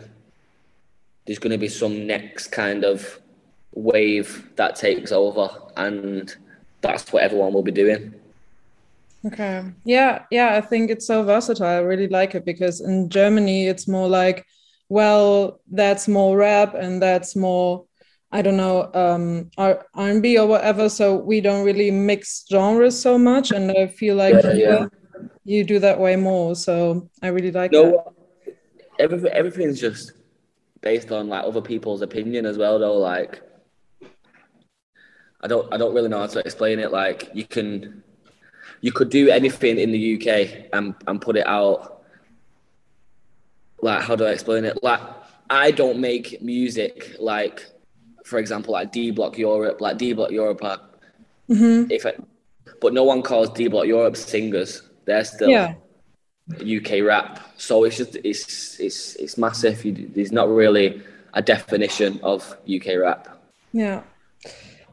there's 1.26 1.40
going 1.40 1.52
to 1.52 1.58
be 1.58 1.70
some 1.70 2.06
next 2.06 2.48
kind 2.48 2.84
of 2.84 3.20
wave 3.78 4.50
that 4.56 4.76
takes 4.76 5.12
over, 5.12 5.50
and 5.76 6.36
that's 6.82 7.12
what 7.12 7.24
everyone 7.24 7.54
will 7.54 7.64
be 7.64 7.72
doing. 7.72 8.14
Okay. 9.26 9.64
Yeah, 9.84 10.24
yeah, 10.32 10.56
I 10.56 10.62
think 10.62 10.90
it's 10.90 11.06
so 11.06 11.24
versatile. 11.24 11.68
I 11.68 11.80
really 11.80 12.08
like 12.08 12.36
it 12.36 12.46
because 12.46 12.82
in 12.82 13.10
Germany 13.10 13.68
it's 13.68 13.88
more 13.88 14.08
like, 14.08 14.46
well, 14.90 15.60
that's 15.72 16.08
more 16.08 16.38
rap 16.38 16.76
and 16.76 17.02
that's 17.02 17.36
more 17.36 17.88
I 18.32 18.42
don't 18.42 18.58
know 18.58 18.92
um 18.94 19.50
R 19.58 19.86
and 19.96 20.22
B 20.22 20.38
or 20.38 20.48
whatever. 20.48 20.90
So 20.90 21.16
we 21.16 21.42
don't 21.42 21.66
really 21.66 21.92
mix 21.92 22.46
genres 22.50 23.00
so 23.00 23.18
much, 23.18 23.52
and 23.52 23.72
I 23.72 23.88
feel 23.88 24.16
like 24.16 24.34
yeah, 24.44 24.54
yeah. 24.54 24.86
you 25.46 25.64
do 25.64 25.80
that 25.80 26.00
way 26.00 26.16
more. 26.16 26.56
So 26.56 27.10
I 27.22 27.28
really 27.28 27.52
like 27.52 27.72
no, 27.72 28.04
that. 28.46 28.56
Everything 29.00 29.32
everything's 29.32 29.80
just 29.80 30.12
based 30.82 31.12
on 31.12 31.30
like 31.30 31.46
other 31.46 31.62
people's 31.62 32.02
opinion 32.02 32.46
as 32.46 32.58
well, 32.58 32.80
though. 32.80 32.98
Like 32.98 33.42
I 35.42 35.48
don't 35.48 35.72
I 35.74 35.78
don't 35.78 35.94
really 35.94 36.10
know 36.10 36.20
how 36.20 36.28
to 36.28 36.40
explain 36.40 36.80
it. 36.80 36.92
Like 36.92 37.30
you 37.34 37.46
can 37.46 38.04
you 38.82 38.92
could 38.92 39.10
do 39.10 39.30
anything 39.30 39.78
in 39.78 39.92
the 39.92 40.16
UK 40.16 40.70
and 40.74 40.96
and 41.08 41.22
put 41.22 41.38
it 41.38 41.48
out. 41.48 42.04
Like 43.82 44.02
how 44.02 44.16
do 44.16 44.26
I 44.26 44.32
explain 44.32 44.66
it? 44.66 44.84
Like 44.84 45.02
I 45.50 45.72
don't 45.72 46.00
make 46.00 46.42
music 46.42 47.16
like, 47.20 47.66
for 48.26 48.40
example, 48.40 48.74
like 48.74 48.92
D 48.92 49.12
Block 49.12 49.38
Europe. 49.38 49.82
Like 49.82 49.98
D 49.98 50.14
Block 50.14 50.32
Europe 50.32 50.64
are, 50.64 50.80
mm-hmm. 51.50 51.92
if 51.92 52.06
it, 52.06 52.22
but 52.82 52.94
no 52.94 53.04
one 53.04 53.22
calls 53.22 53.50
D 53.52 53.68
Block 53.68 53.86
Europe 53.86 54.18
singers. 54.18 54.82
They're 55.06 55.24
still 55.24 55.50
yeah. 55.50 55.76
UK 56.60 57.04
rap. 57.04 57.40
So 57.58 57.84
it's 57.86 57.98
just 57.98 58.16
it's 58.24 58.80
it's 58.80 59.16
it's 59.16 59.38
massive. 59.38 59.86
You, 59.86 60.10
there's 60.14 60.32
not 60.32 60.50
really 60.50 61.02
a 61.34 61.42
definition 61.42 62.20
of 62.24 62.58
UK 62.68 62.98
rap. 62.98 63.40
Yeah. 63.72 64.02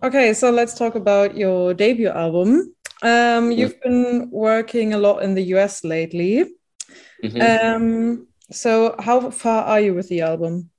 Okay, 0.03 0.35
so 0.35 0.51
let's 0.51 0.75
talk 0.75 0.95
about 0.95 1.37
your 1.37 1.75
debut 1.75 2.09
album. 2.09 2.75
Um, 3.03 3.51
you've 3.51 3.81
been 3.81 4.29
working 4.31 4.95
a 4.95 4.99
lot 4.99 5.23
in 5.23 5.35
the 5.35 5.43
US 5.55 5.85
lately. 5.85 6.45
Mm-hmm. 7.23 7.41
Um, 7.41 8.27
so, 8.51 8.95
how 8.99 9.31
far 9.31 9.65
are 9.65 9.81
you 9.81 9.95
with 9.95 10.09
the 10.09 10.21
album? 10.23 10.71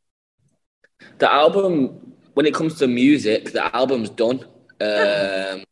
The 1.18 1.32
album, 1.32 2.14
when 2.34 2.46
it 2.46 2.54
comes 2.54 2.76
to 2.80 2.88
music, 2.88 3.52
the 3.52 3.76
album's 3.76 4.10
done. 4.10 4.44
Um, 4.80 5.64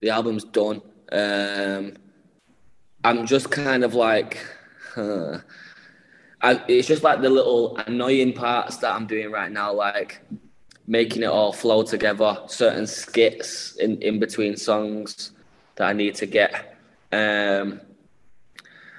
the 0.00 0.10
album's 0.10 0.44
done. 0.44 0.80
Um, 1.12 1.94
I'm 3.04 3.26
just 3.26 3.50
kind 3.50 3.84
of 3.84 3.94
like, 3.94 4.44
huh. 4.94 5.38
I, 6.40 6.62
it's 6.68 6.86
just 6.86 7.02
like 7.02 7.20
the 7.20 7.30
little 7.30 7.76
annoying 7.78 8.32
parts 8.32 8.76
that 8.78 8.94
I'm 8.94 9.06
doing 9.06 9.30
right 9.30 9.50
now, 9.50 9.72
like 9.72 10.20
making 10.88 11.22
it 11.22 11.26
all 11.26 11.52
flow 11.52 11.82
together, 11.82 12.38
certain 12.46 12.86
skits 12.86 13.76
in, 13.76 14.00
in 14.02 14.18
between 14.18 14.56
songs 14.56 15.32
that 15.76 15.86
I 15.86 15.92
need 15.92 16.14
to 16.16 16.26
get. 16.26 16.76
Um, 17.12 17.80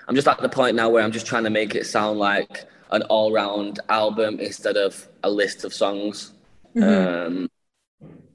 I'm 0.08 0.16
just 0.16 0.28
at 0.28 0.40
the 0.40 0.50
point 0.50 0.76
now 0.76 0.90
where 0.90 1.04
I'm 1.04 1.12
just 1.12 1.26
trying 1.26 1.44
to 1.44 1.50
make 1.50 1.76
it 1.76 1.86
sound 1.86 2.20
like 2.20 2.66
an 2.92 3.02
all 3.04 3.32
round 3.34 3.80
album 3.90 4.40
instead 4.40 4.78
of 4.78 5.08
a 5.24 5.30
list 5.30 5.66
of 5.66 5.74
songs. 5.74 6.34
Mm-hmm. 6.76 7.28
Um, 7.44 7.50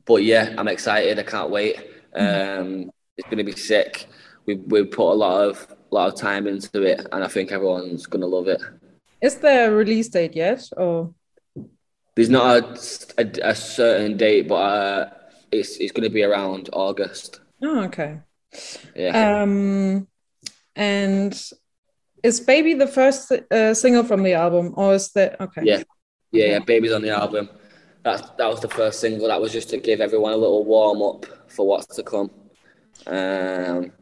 but 0.04 0.24
yeah, 0.24 0.54
I'm 0.58 0.68
excited. 0.68 1.18
I 1.18 1.22
can't 1.22 1.50
wait. 1.50 1.76
Um, 2.14 2.90
it's 3.16 3.28
going 3.28 3.38
to 3.38 3.44
be 3.44 3.52
sick. 3.52 4.06
We 4.46 4.56
we 4.56 4.84
put 4.84 5.12
a 5.12 5.14
lot 5.14 5.48
of 5.48 5.74
lot 5.94 6.12
of 6.12 6.18
time 6.18 6.46
into 6.46 6.82
it, 6.82 7.06
and 7.12 7.24
I 7.24 7.28
think 7.28 7.52
everyone's 7.52 8.06
gonna 8.06 8.26
love 8.26 8.48
it. 8.48 8.60
Is 9.22 9.36
there 9.36 9.70
a 9.70 9.74
release 9.74 10.08
date 10.08 10.34
yet, 10.34 10.68
or 10.76 11.14
there's 12.14 12.30
not 12.30 12.64
a, 13.18 13.22
a, 13.22 13.50
a 13.50 13.54
certain 13.54 14.16
date, 14.16 14.48
but 14.48 14.54
uh, 14.54 15.10
it's 15.50 15.76
it's 15.78 15.92
gonna 15.92 16.10
be 16.10 16.22
around 16.22 16.70
August. 16.72 17.40
Oh, 17.62 17.84
okay. 17.84 18.20
Yeah. 18.94 19.42
Um, 19.42 20.06
and 20.76 21.50
is 22.22 22.40
"Baby" 22.40 22.74
the 22.74 22.86
first 22.86 23.32
uh, 23.32 23.74
single 23.74 24.04
from 24.04 24.22
the 24.22 24.34
album, 24.34 24.74
or 24.76 24.94
is 24.94 25.10
that 25.12 25.40
okay? 25.40 25.62
Yeah, 25.64 25.82
yeah, 26.30 26.46
yeah. 26.46 26.58
"Baby's" 26.60 26.92
on 26.92 27.02
the 27.02 27.10
album. 27.10 27.48
That 28.04 28.36
that 28.38 28.46
was 28.46 28.60
the 28.60 28.68
first 28.68 29.00
single. 29.00 29.28
That 29.28 29.40
was 29.40 29.52
just 29.52 29.70
to 29.70 29.78
give 29.78 30.00
everyone 30.00 30.32
a 30.32 30.36
little 30.36 30.64
warm 30.64 31.02
up 31.02 31.26
for 31.48 31.66
what's 31.66 31.94
to 31.96 32.02
come. 32.02 32.30
Um, 33.06 33.92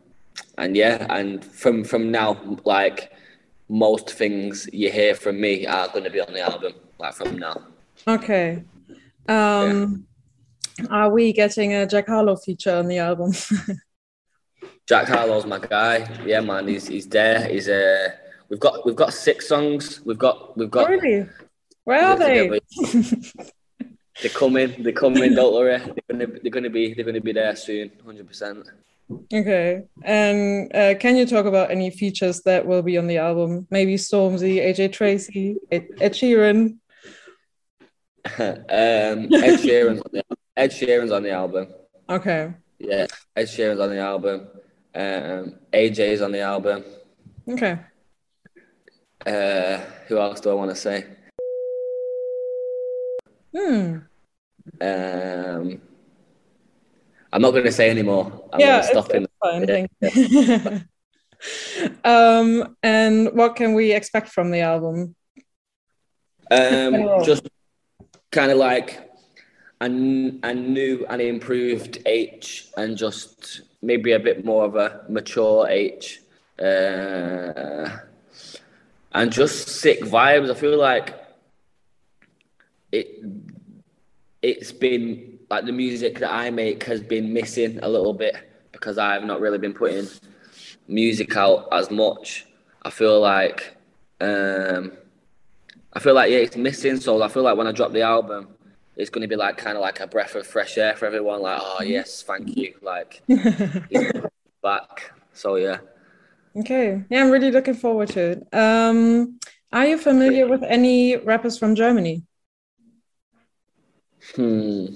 and 0.58 0.76
yeah, 0.76 1.06
and 1.08 1.44
from 1.44 1.84
from 1.84 2.10
now, 2.10 2.58
like 2.64 3.12
most 3.68 4.10
things 4.10 4.68
you 4.72 4.90
hear 4.90 5.14
from 5.14 5.40
me 5.40 5.66
are 5.66 5.88
going 5.88 6.04
to 6.04 6.10
be 6.10 6.20
on 6.20 6.32
the 6.32 6.40
album. 6.40 6.74
Like 6.98 7.14
from 7.14 7.38
now. 7.38 7.71
Okay. 8.06 8.64
Um, 9.28 10.06
yeah. 10.78 10.86
Are 10.90 11.10
we 11.10 11.32
getting 11.32 11.74
a 11.74 11.86
Jack 11.86 12.08
Harlow 12.08 12.36
feature 12.36 12.74
on 12.74 12.88
the 12.88 12.98
album? 12.98 13.32
Jack 14.88 15.08
Harlow's 15.08 15.46
my 15.46 15.58
guy. 15.58 16.08
Yeah, 16.26 16.40
man, 16.40 16.66
he's 16.66 16.88
he's 16.88 17.06
there. 17.06 17.46
He's 17.48 17.68
uh, 17.68 18.08
we've 18.48 18.60
got 18.60 18.84
we've 18.84 18.96
got 18.96 19.12
six 19.12 19.48
songs. 19.48 20.00
We've 20.04 20.18
got 20.18 20.56
we've 20.56 20.70
got. 20.70 20.88
Really? 20.88 21.28
Where 21.84 22.04
are 22.04 22.16
they? 22.16 22.60
they're 24.20 24.30
coming. 24.30 24.82
They're 24.82 24.92
coming. 24.92 25.34
Don't 25.34 25.54
worry. 25.54 25.78
They're 25.78 25.94
gonna 26.10 26.26
they're 26.26 26.50
gonna 26.50 26.70
be 26.70 26.94
they're 26.94 27.04
gonna 27.04 27.20
be 27.20 27.32
there 27.32 27.54
soon. 27.54 27.92
Hundred 28.04 28.26
percent. 28.26 28.66
Okay. 29.32 29.84
And 30.02 30.74
uh, 30.74 30.94
can 30.98 31.16
you 31.16 31.26
talk 31.26 31.46
about 31.46 31.70
any 31.70 31.90
features 31.90 32.42
that 32.42 32.66
will 32.66 32.82
be 32.82 32.98
on 32.98 33.06
the 33.06 33.18
album? 33.18 33.66
Maybe 33.70 33.96
Stormzy, 33.96 34.56
AJ 34.56 34.92
Tracey, 34.92 35.56
Ed, 35.70 35.88
Ed 36.00 36.12
Sheeran. 36.12 36.78
um, 38.38 39.28
Ed 39.32 39.58
Sheeran's 39.58 40.00
on 40.00 40.10
the, 40.12 40.24
Ed 40.56 40.70
Sheeran's 40.70 41.10
on 41.10 41.22
the 41.22 41.30
album. 41.30 41.68
Okay. 42.08 42.52
Yeah, 42.78 43.06
Ed 43.36 43.44
Sheeran's 43.44 43.80
on 43.80 43.90
the 43.90 43.98
album. 43.98 44.48
Um, 44.94 45.54
AJ's 45.72 46.20
on 46.20 46.32
the 46.32 46.40
album. 46.40 46.84
Okay. 47.48 47.78
Uh, 49.24 49.78
who 50.06 50.18
else 50.18 50.40
do 50.40 50.50
I 50.50 50.54
want 50.54 50.70
to 50.70 50.76
say? 50.76 51.06
Hmm. 53.56 53.98
Um, 54.80 55.80
I'm 57.32 57.42
not 57.42 57.52
going 57.52 57.64
to 57.64 57.72
say 57.72 57.90
anymore. 57.90 58.48
I'm 58.52 58.60
yeah, 58.60 58.82
stop 58.82 59.10
it's, 59.10 59.26
it's 59.40 59.88
fine. 60.02 60.88
um, 62.04 62.76
and 62.82 63.32
what 63.32 63.56
can 63.56 63.74
we 63.74 63.92
expect 63.92 64.28
from 64.28 64.50
the 64.50 64.60
album? 64.60 65.14
Um, 66.50 67.24
just 67.24 67.48
kind 68.32 68.50
of 68.50 68.58
like 68.58 69.12
a, 69.80 69.84
a 69.86 70.54
new 70.54 71.06
and 71.08 71.22
improved 71.22 71.98
Aitch, 72.06 72.70
and 72.76 72.96
just 72.96 73.60
maybe 73.80 74.12
a 74.12 74.18
bit 74.18 74.44
more 74.44 74.64
of 74.64 74.74
a 74.74 75.04
mature 75.08 75.68
Aitch, 75.68 76.18
uh, 76.58 77.98
and 79.12 79.30
just 79.30 79.68
sick 79.68 80.00
vibes. 80.00 80.50
I 80.50 80.54
feel 80.54 80.78
like 80.78 81.14
it. 82.90 83.24
It's 84.42 84.72
been 84.72 85.38
like 85.48 85.66
the 85.66 85.72
music 85.72 86.18
that 86.18 86.32
I 86.32 86.50
make 86.50 86.82
has 86.84 87.00
been 87.00 87.32
missing 87.32 87.78
a 87.80 87.88
little 87.88 88.12
bit 88.12 88.34
because 88.72 88.98
I've 88.98 89.22
not 89.22 89.40
really 89.40 89.58
been 89.58 89.72
putting 89.72 90.08
music 90.88 91.36
out 91.36 91.68
as 91.70 91.92
much. 91.92 92.46
I 92.82 92.90
feel 92.90 93.20
like 93.20 93.76
um, 94.20 94.92
I 95.92 96.00
feel 96.00 96.14
like 96.14 96.30
yeah, 96.30 96.38
it's 96.38 96.56
missing. 96.56 96.98
So 96.98 97.22
I 97.22 97.28
feel 97.28 97.42
like 97.42 97.56
when 97.56 97.66
I 97.66 97.72
drop 97.72 97.92
the 97.92 98.02
album, 98.02 98.48
it's 98.96 99.10
going 99.10 99.22
to 99.22 99.28
be 99.28 99.36
like 99.36 99.56
kind 99.56 99.76
of 99.76 99.82
like 99.82 100.00
a 100.00 100.06
breath 100.06 100.34
of 100.34 100.46
fresh 100.46 100.78
air 100.78 100.96
for 100.96 101.06
everyone. 101.06 101.42
Like, 101.42 101.60
oh 101.62 101.82
yes, 101.82 102.22
thank 102.22 102.56
you. 102.56 102.74
Like 102.82 103.22
back. 104.62 105.12
So 105.32 105.56
yeah. 105.56 105.78
Okay. 106.56 107.02
Yeah, 107.08 107.22
I'm 107.22 107.30
really 107.30 107.50
looking 107.50 107.74
forward 107.74 108.08
to 108.10 108.20
it. 108.20 108.48
Um, 108.54 109.38
are 109.72 109.86
you 109.86 109.98
familiar 109.98 110.46
with 110.46 110.62
any 110.62 111.16
rappers 111.16 111.58
from 111.58 111.74
Germany? 111.74 112.24
Hmm. 114.34 114.86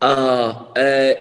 Uh, 0.00 0.64
uh, 0.74 1.14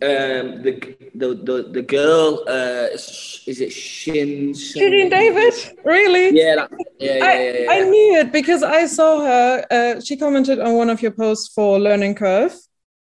um, 0.00 0.62
the 0.62 0.96
the 1.14 1.34
the, 1.34 1.70
the 1.72 1.82
girl 1.82 2.44
uh, 2.46 2.88
is 2.94 3.60
it 3.60 3.72
Shin? 3.72 4.52
Shirin 4.52 5.10
David, 5.10 5.54
really? 5.84 6.38
Yeah, 6.38 6.54
that, 6.56 6.70
yeah, 7.00 7.16
yeah, 7.16 7.24
I, 7.24 7.34
yeah, 7.34 7.52
yeah, 7.58 7.70
I 7.70 7.80
knew 7.80 8.14
it 8.18 8.32
because 8.32 8.62
I 8.62 8.86
saw 8.86 9.20
her. 9.20 9.66
Uh, 9.70 10.00
she 10.00 10.16
commented 10.16 10.60
on 10.60 10.74
one 10.74 10.88
of 10.88 11.02
your 11.02 11.10
posts 11.10 11.52
for 11.52 11.80
Learning 11.80 12.14
Curve. 12.14 12.54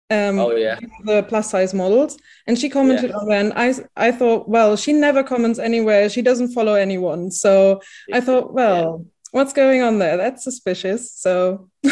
Um, 0.10 0.40
oh 0.40 0.56
yeah, 0.56 0.80
the 1.04 1.22
plus 1.24 1.52
size 1.52 1.74
models, 1.74 2.18
and 2.48 2.58
she 2.58 2.68
commented 2.68 3.12
on 3.12 3.28
that. 3.28 3.46
And 3.46 3.54
I 3.54 4.08
I 4.08 4.12
thought, 4.12 4.50
well, 4.50 4.76
she 4.76 4.92
never 4.92 5.22
comments 5.24 5.60
anywhere. 5.60 6.10
She 6.10 6.24
doesn't 6.24 6.54
follow 6.54 6.74
anyone, 6.74 7.30
so 7.30 7.82
I 8.12 8.22
thought, 8.22 8.54
well, 8.54 9.06
what's 9.32 9.54
going 9.54 9.84
on 9.84 10.00
there? 10.00 10.18
That's 10.18 10.44
suspicious. 10.44 11.12
So. 11.14 11.70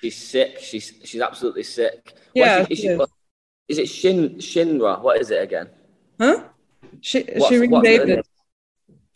She's 0.00 0.16
sick. 0.16 0.60
She's 0.60 0.92
she's 1.04 1.20
absolutely 1.20 1.64
sick. 1.64 2.14
Yeah. 2.32 2.64
She, 2.66 2.76
she, 2.76 2.98
is, 3.68 3.78
it 3.78 3.88
Shin 3.88 4.36
Shinra? 4.36 5.00
What 5.00 5.20
is 5.20 5.30
it 5.30 5.42
again? 5.42 5.68
Huh? 6.20 6.44
She, 7.00 7.24
Shirin 7.24 7.82
Davis. 7.82 8.26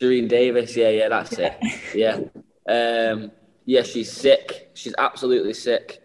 Shirin 0.01 0.27
Davis. 0.27 0.75
Yeah, 0.75 0.89
yeah, 0.89 1.09
that's 1.09 1.33
it. 1.33 1.57
Yeah. 1.95 2.19
Um, 2.67 3.31
yeah, 3.65 3.83
she's 3.83 4.11
sick. 4.11 4.71
She's 4.73 4.93
absolutely 4.97 5.53
sick. 5.53 6.01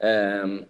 Um, 0.00 0.66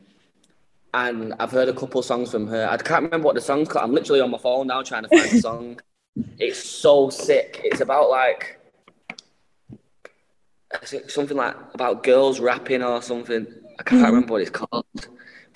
and 0.94 1.34
I've 1.38 1.50
heard 1.50 1.68
a 1.68 1.72
couple 1.72 2.02
songs 2.02 2.30
from 2.30 2.46
her. 2.48 2.68
I 2.70 2.76
can't 2.76 3.04
remember 3.04 3.26
what 3.26 3.34
the 3.34 3.40
song's 3.40 3.68
called. 3.68 3.84
I'm 3.84 3.92
literally 3.92 4.20
on 4.20 4.30
my 4.30 4.38
phone 4.38 4.66
now 4.66 4.82
trying 4.82 5.04
to 5.04 5.08
find 5.08 5.30
the 5.30 5.40
song. 5.40 5.80
It's 6.36 6.58
so 6.58 7.10
sick. 7.10 7.60
It's 7.62 7.80
about 7.80 8.10
like 8.10 8.58
something 11.06 11.36
like 11.36 11.54
about 11.74 12.02
girls 12.02 12.40
rapping 12.40 12.82
or 12.82 13.00
something. 13.02 13.46
I 13.78 13.82
can't 13.84 14.02
mm-hmm. 14.02 14.14
remember 14.14 14.32
what 14.32 14.42
it's 14.42 14.50
called, 14.50 14.84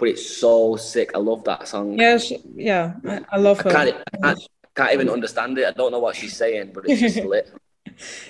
but 0.03 0.09
it's 0.09 0.37
so 0.37 0.75
sick. 0.75 1.13
I 1.15 1.19
love 1.19 1.45
that 1.45 1.69
song. 1.69 1.97
Yeah, 1.97 2.19
she, 2.19 2.43
yeah, 2.57 2.95
I, 3.07 3.21
I 3.31 3.37
love 3.37 3.61
her. 3.61 3.71
I 3.71 3.73
can't, 3.73 3.97
I 4.15 4.19
can't, 4.19 4.49
can't, 4.75 4.93
even 4.95 5.09
understand 5.09 5.57
it. 5.59 5.65
I 5.65 5.71
don't 5.71 5.93
know 5.93 6.01
what 6.01 6.17
she's 6.17 6.37
saying, 6.37 6.73
but 6.75 6.89
it's 6.89 7.01
just 7.01 7.17
lit. 7.25 7.53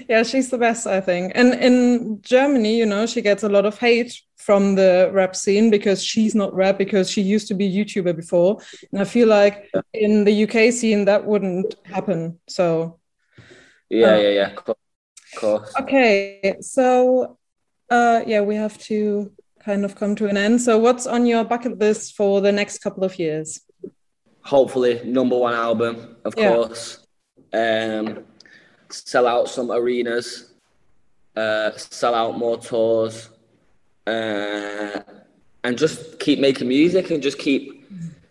Yeah, 0.06 0.22
she's 0.22 0.50
the 0.50 0.58
best, 0.58 0.86
I 0.86 1.00
think. 1.00 1.32
And 1.34 1.54
in 1.54 2.20
Germany, 2.20 2.76
you 2.76 2.84
know, 2.84 3.06
she 3.06 3.22
gets 3.22 3.42
a 3.42 3.48
lot 3.48 3.64
of 3.64 3.78
hate 3.78 4.20
from 4.36 4.74
the 4.74 5.08
rap 5.14 5.34
scene 5.34 5.70
because 5.70 6.04
she's 6.04 6.34
not 6.34 6.54
rap 6.54 6.76
because 6.76 7.08
she 7.10 7.22
used 7.22 7.48
to 7.48 7.54
be 7.54 7.72
YouTuber 7.72 8.16
before. 8.16 8.58
And 8.92 9.00
I 9.00 9.04
feel 9.04 9.28
like 9.28 9.72
in 9.94 10.24
the 10.24 10.44
UK 10.44 10.74
scene 10.74 11.06
that 11.06 11.24
wouldn't 11.24 11.74
happen. 11.84 12.38
So 12.50 12.98
yeah, 13.88 14.08
uh, 14.08 14.16
yeah, 14.18 14.28
yeah. 14.28 14.50
Cool 14.56 14.76
course. 15.36 15.72
Okay, 15.80 16.56
so 16.60 17.38
uh, 17.88 18.20
yeah, 18.26 18.42
we 18.42 18.56
have 18.56 18.76
to 18.88 19.32
kind 19.64 19.84
of 19.84 19.94
come 19.94 20.14
to 20.16 20.26
an 20.26 20.36
end. 20.36 20.60
So, 20.60 20.78
what's 20.78 21.06
on 21.06 21.26
your 21.26 21.44
bucket 21.44 21.78
list 21.78 22.16
for 22.16 22.40
the 22.40 22.52
next 22.52 22.78
couple 22.78 23.04
of 23.04 23.18
years? 23.18 23.60
Hopefully, 24.42 25.00
number 25.04 25.36
one 25.36 25.54
album, 25.54 26.16
of 26.24 26.34
yeah. 26.36 26.54
course. 26.54 27.06
Um, 27.52 28.24
sell 28.88 29.26
out 29.26 29.48
some 29.48 29.70
arenas, 29.70 30.52
uh, 31.36 31.72
sell 31.76 32.14
out 32.14 32.38
more 32.38 32.58
tours, 32.58 33.28
uh, 34.06 35.00
and 35.64 35.78
just 35.78 36.18
keep 36.18 36.40
making 36.40 36.68
music 36.68 37.10
and 37.10 37.22
just 37.22 37.38
keep 37.38 37.86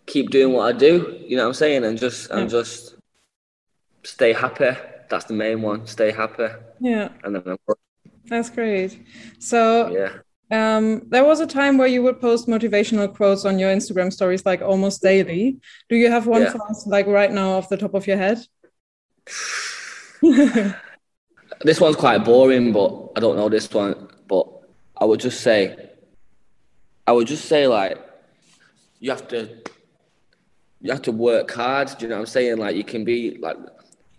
keep 0.06 0.30
doing 0.30 0.52
what 0.52 0.74
I 0.74 0.78
do. 0.78 1.18
You 1.26 1.36
know 1.36 1.44
what 1.44 1.48
I'm 1.48 1.54
saying? 1.54 1.84
And 1.84 1.98
just 1.98 2.28
yeah. 2.28 2.38
and 2.38 2.50
just 2.50 2.96
stay 4.04 4.32
happy 4.32 4.76
that's 5.12 5.26
the 5.26 5.34
main 5.34 5.60
one. 5.60 5.86
Stay 5.86 6.10
happy. 6.10 6.48
Yeah. 6.80 7.10
And 7.22 7.36
then 7.36 7.56
that's 8.24 8.48
great. 8.48 8.98
So 9.38 9.90
yeah. 9.90 10.12
Um, 10.52 11.02
there 11.08 11.24
was 11.24 11.40
a 11.40 11.46
time 11.46 11.78
where 11.78 11.88
you 11.88 12.02
would 12.02 12.20
post 12.20 12.46
motivational 12.46 13.12
quotes 13.14 13.44
on 13.44 13.58
your 13.58 13.74
Instagram 13.74 14.12
stories 14.12 14.44
like 14.44 14.60
almost 14.60 15.02
daily. 15.02 15.58
Do 15.88 15.96
you 15.96 16.10
have 16.10 16.26
one 16.26 16.42
yeah. 16.42 16.52
for 16.52 16.70
us 16.70 16.86
like 16.86 17.06
right 17.06 17.32
now 17.32 17.52
off 17.52 17.70
the 17.70 17.76
top 17.76 17.94
of 17.94 18.06
your 18.06 18.18
head? 18.18 18.38
this 21.62 21.80
one's 21.80 21.96
quite 21.96 22.24
boring, 22.24 22.72
but 22.72 23.12
I 23.16 23.20
don't 23.20 23.36
know 23.36 23.48
this 23.48 23.72
one. 23.72 24.08
But 24.28 24.46
I 24.96 25.06
would 25.06 25.20
just 25.20 25.40
say, 25.40 25.90
I 27.06 27.12
would 27.12 27.26
just 27.26 27.46
say 27.46 27.66
like, 27.66 27.98
you 29.00 29.10
have 29.10 29.26
to, 29.28 29.48
you 30.82 30.92
have 30.92 31.02
to 31.02 31.12
work 31.12 31.50
hard. 31.50 31.88
Do 31.98 32.04
you 32.04 32.08
know 32.08 32.16
what 32.16 32.20
I'm 32.20 32.26
saying? 32.26 32.58
Like 32.58 32.76
you 32.76 32.84
can 32.84 33.04
be 33.04 33.38
like 33.38 33.56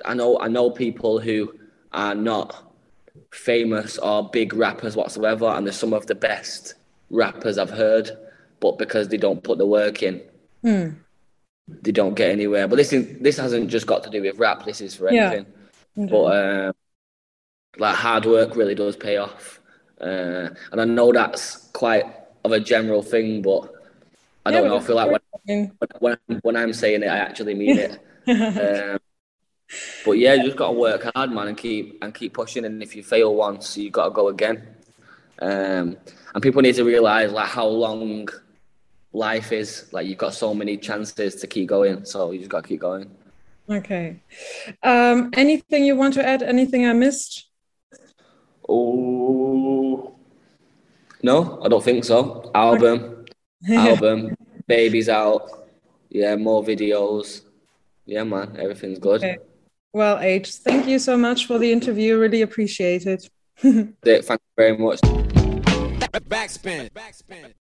I 0.06 0.14
know 0.14 0.40
I 0.40 0.48
know 0.48 0.70
people 0.72 1.20
who 1.20 1.54
are 1.92 2.16
not 2.16 2.63
famous 3.32 3.98
or 3.98 4.30
big 4.30 4.54
rappers 4.54 4.96
whatsoever, 4.96 5.48
and 5.48 5.66
they're 5.66 5.74
some 5.74 5.94
of 5.94 6.08
the 6.08 6.16
best 6.16 6.76
rappers 7.10 7.58
I've 7.58 7.70
heard, 7.70 8.12
but 8.60 8.78
because 8.78 9.08
they 9.10 9.18
don't 9.18 9.44
put 9.44 9.58
the 9.58 9.66
work 9.66 10.04
in. 10.04 10.22
Mm. 10.64 10.96
they 11.68 11.92
don't 11.92 12.14
get 12.14 12.32
anywhere. 12.32 12.68
But 12.68 12.78
this 12.78 12.94
is 12.94 13.20
this 13.20 13.38
hasn't 13.38 13.70
just 13.70 13.86
got 13.86 14.04
to 14.04 14.10
do 14.10 14.22
with 14.22 14.40
rap. 14.40 14.66
This 14.66 14.82
is 14.82 14.96
for 14.96 15.10
anything. 15.10 15.46
Yeah. 15.96 16.06
But 16.06 16.26
um, 16.26 16.74
like 17.78 17.96
hard 17.96 18.26
work 18.26 18.56
really 18.56 18.76
does 18.76 18.96
pay 18.96 19.18
off, 19.18 19.60
uh, 20.02 20.50
and 20.72 20.82
I 20.82 20.86
know 20.86 21.12
that's 21.12 21.68
quite 21.74 22.06
of 22.44 22.52
a 22.52 22.60
general 22.60 23.02
thing, 23.02 23.42
but 23.42 23.72
I 24.46 24.52
don't 24.52 24.68
know. 24.68 24.78
I 24.78 24.80
feel 24.80 24.96
like 24.96 25.20
when, 25.46 25.72
when 26.00 26.18
when 26.42 26.56
I'm 26.56 26.74
saying 26.74 27.04
it, 27.04 27.08
I 27.08 27.18
actually 27.18 27.54
mean 27.54 27.78
it. 27.78 28.00
um, 28.28 29.00
but 30.06 30.14
yeah, 30.14 30.34
you 30.34 30.44
just 30.44 30.58
got 30.58 30.68
to 30.68 30.74
work 30.74 31.10
hard, 31.16 31.32
man, 31.32 31.48
and 31.48 31.58
keep 31.58 31.98
and 32.02 32.14
keep 32.14 32.34
pushing. 32.34 32.66
And 32.66 32.82
if 32.82 32.96
you 32.96 33.04
fail 33.04 33.36
once, 33.36 33.78
you 33.78 33.90
got 33.90 34.06
to 34.06 34.12
go 34.12 34.28
again. 34.30 34.68
Um, 35.40 35.98
and 36.34 36.42
people 36.42 36.62
need 36.62 36.76
to 36.76 36.84
realize 36.84 37.32
like 37.32 37.50
how 37.50 37.68
long 37.68 38.28
life 39.12 39.52
is. 39.52 39.88
Like 39.92 40.08
you've 40.08 40.18
got 40.18 40.34
so 40.34 40.54
many 40.54 40.78
chances 40.78 41.36
to 41.36 41.48
keep 41.48 41.70
going, 41.70 42.06
so 42.06 42.32
you 42.32 42.40
just 42.40 42.52
got 42.52 42.64
to 42.64 42.68
keep 42.68 42.82
going. 42.82 43.10
Okay. 43.70 44.22
Um, 44.82 45.32
anything 45.34 45.86
you 45.86 45.96
want 45.96 46.14
to 46.16 46.28
add? 46.28 46.44
Anything 46.44 46.86
I 46.86 46.94
missed? 46.94 47.48
Oh 48.68 50.16
no, 51.24 51.62
I 51.64 51.70
don't 51.70 51.84
think 51.84 52.04
so. 52.04 52.52
Album, 52.54 53.26
album, 53.70 54.36
baby's 54.68 55.10
out. 55.10 55.50
Yeah, 56.10 56.36
more 56.36 56.62
videos. 56.62 57.42
Yeah, 58.06 58.24
man, 58.24 58.58
everything's 58.60 59.00
good. 59.00 59.24
Okay. 59.24 59.38
Well, 59.94 60.18
Aitch, 60.18 60.56
thank 60.56 60.88
you 60.88 60.98
so 60.98 61.16
much 61.16 61.46
for 61.46 61.60
the 61.60 61.72
interview. 61.72 62.18
Really 62.18 62.42
appreciate 62.42 63.06
it. 63.06 63.30
Thank 63.58 63.96
you 64.04 64.38
very 64.58 64.76
much. 64.76 65.00
Backspin. 66.28 66.90
Backspin. 66.92 67.54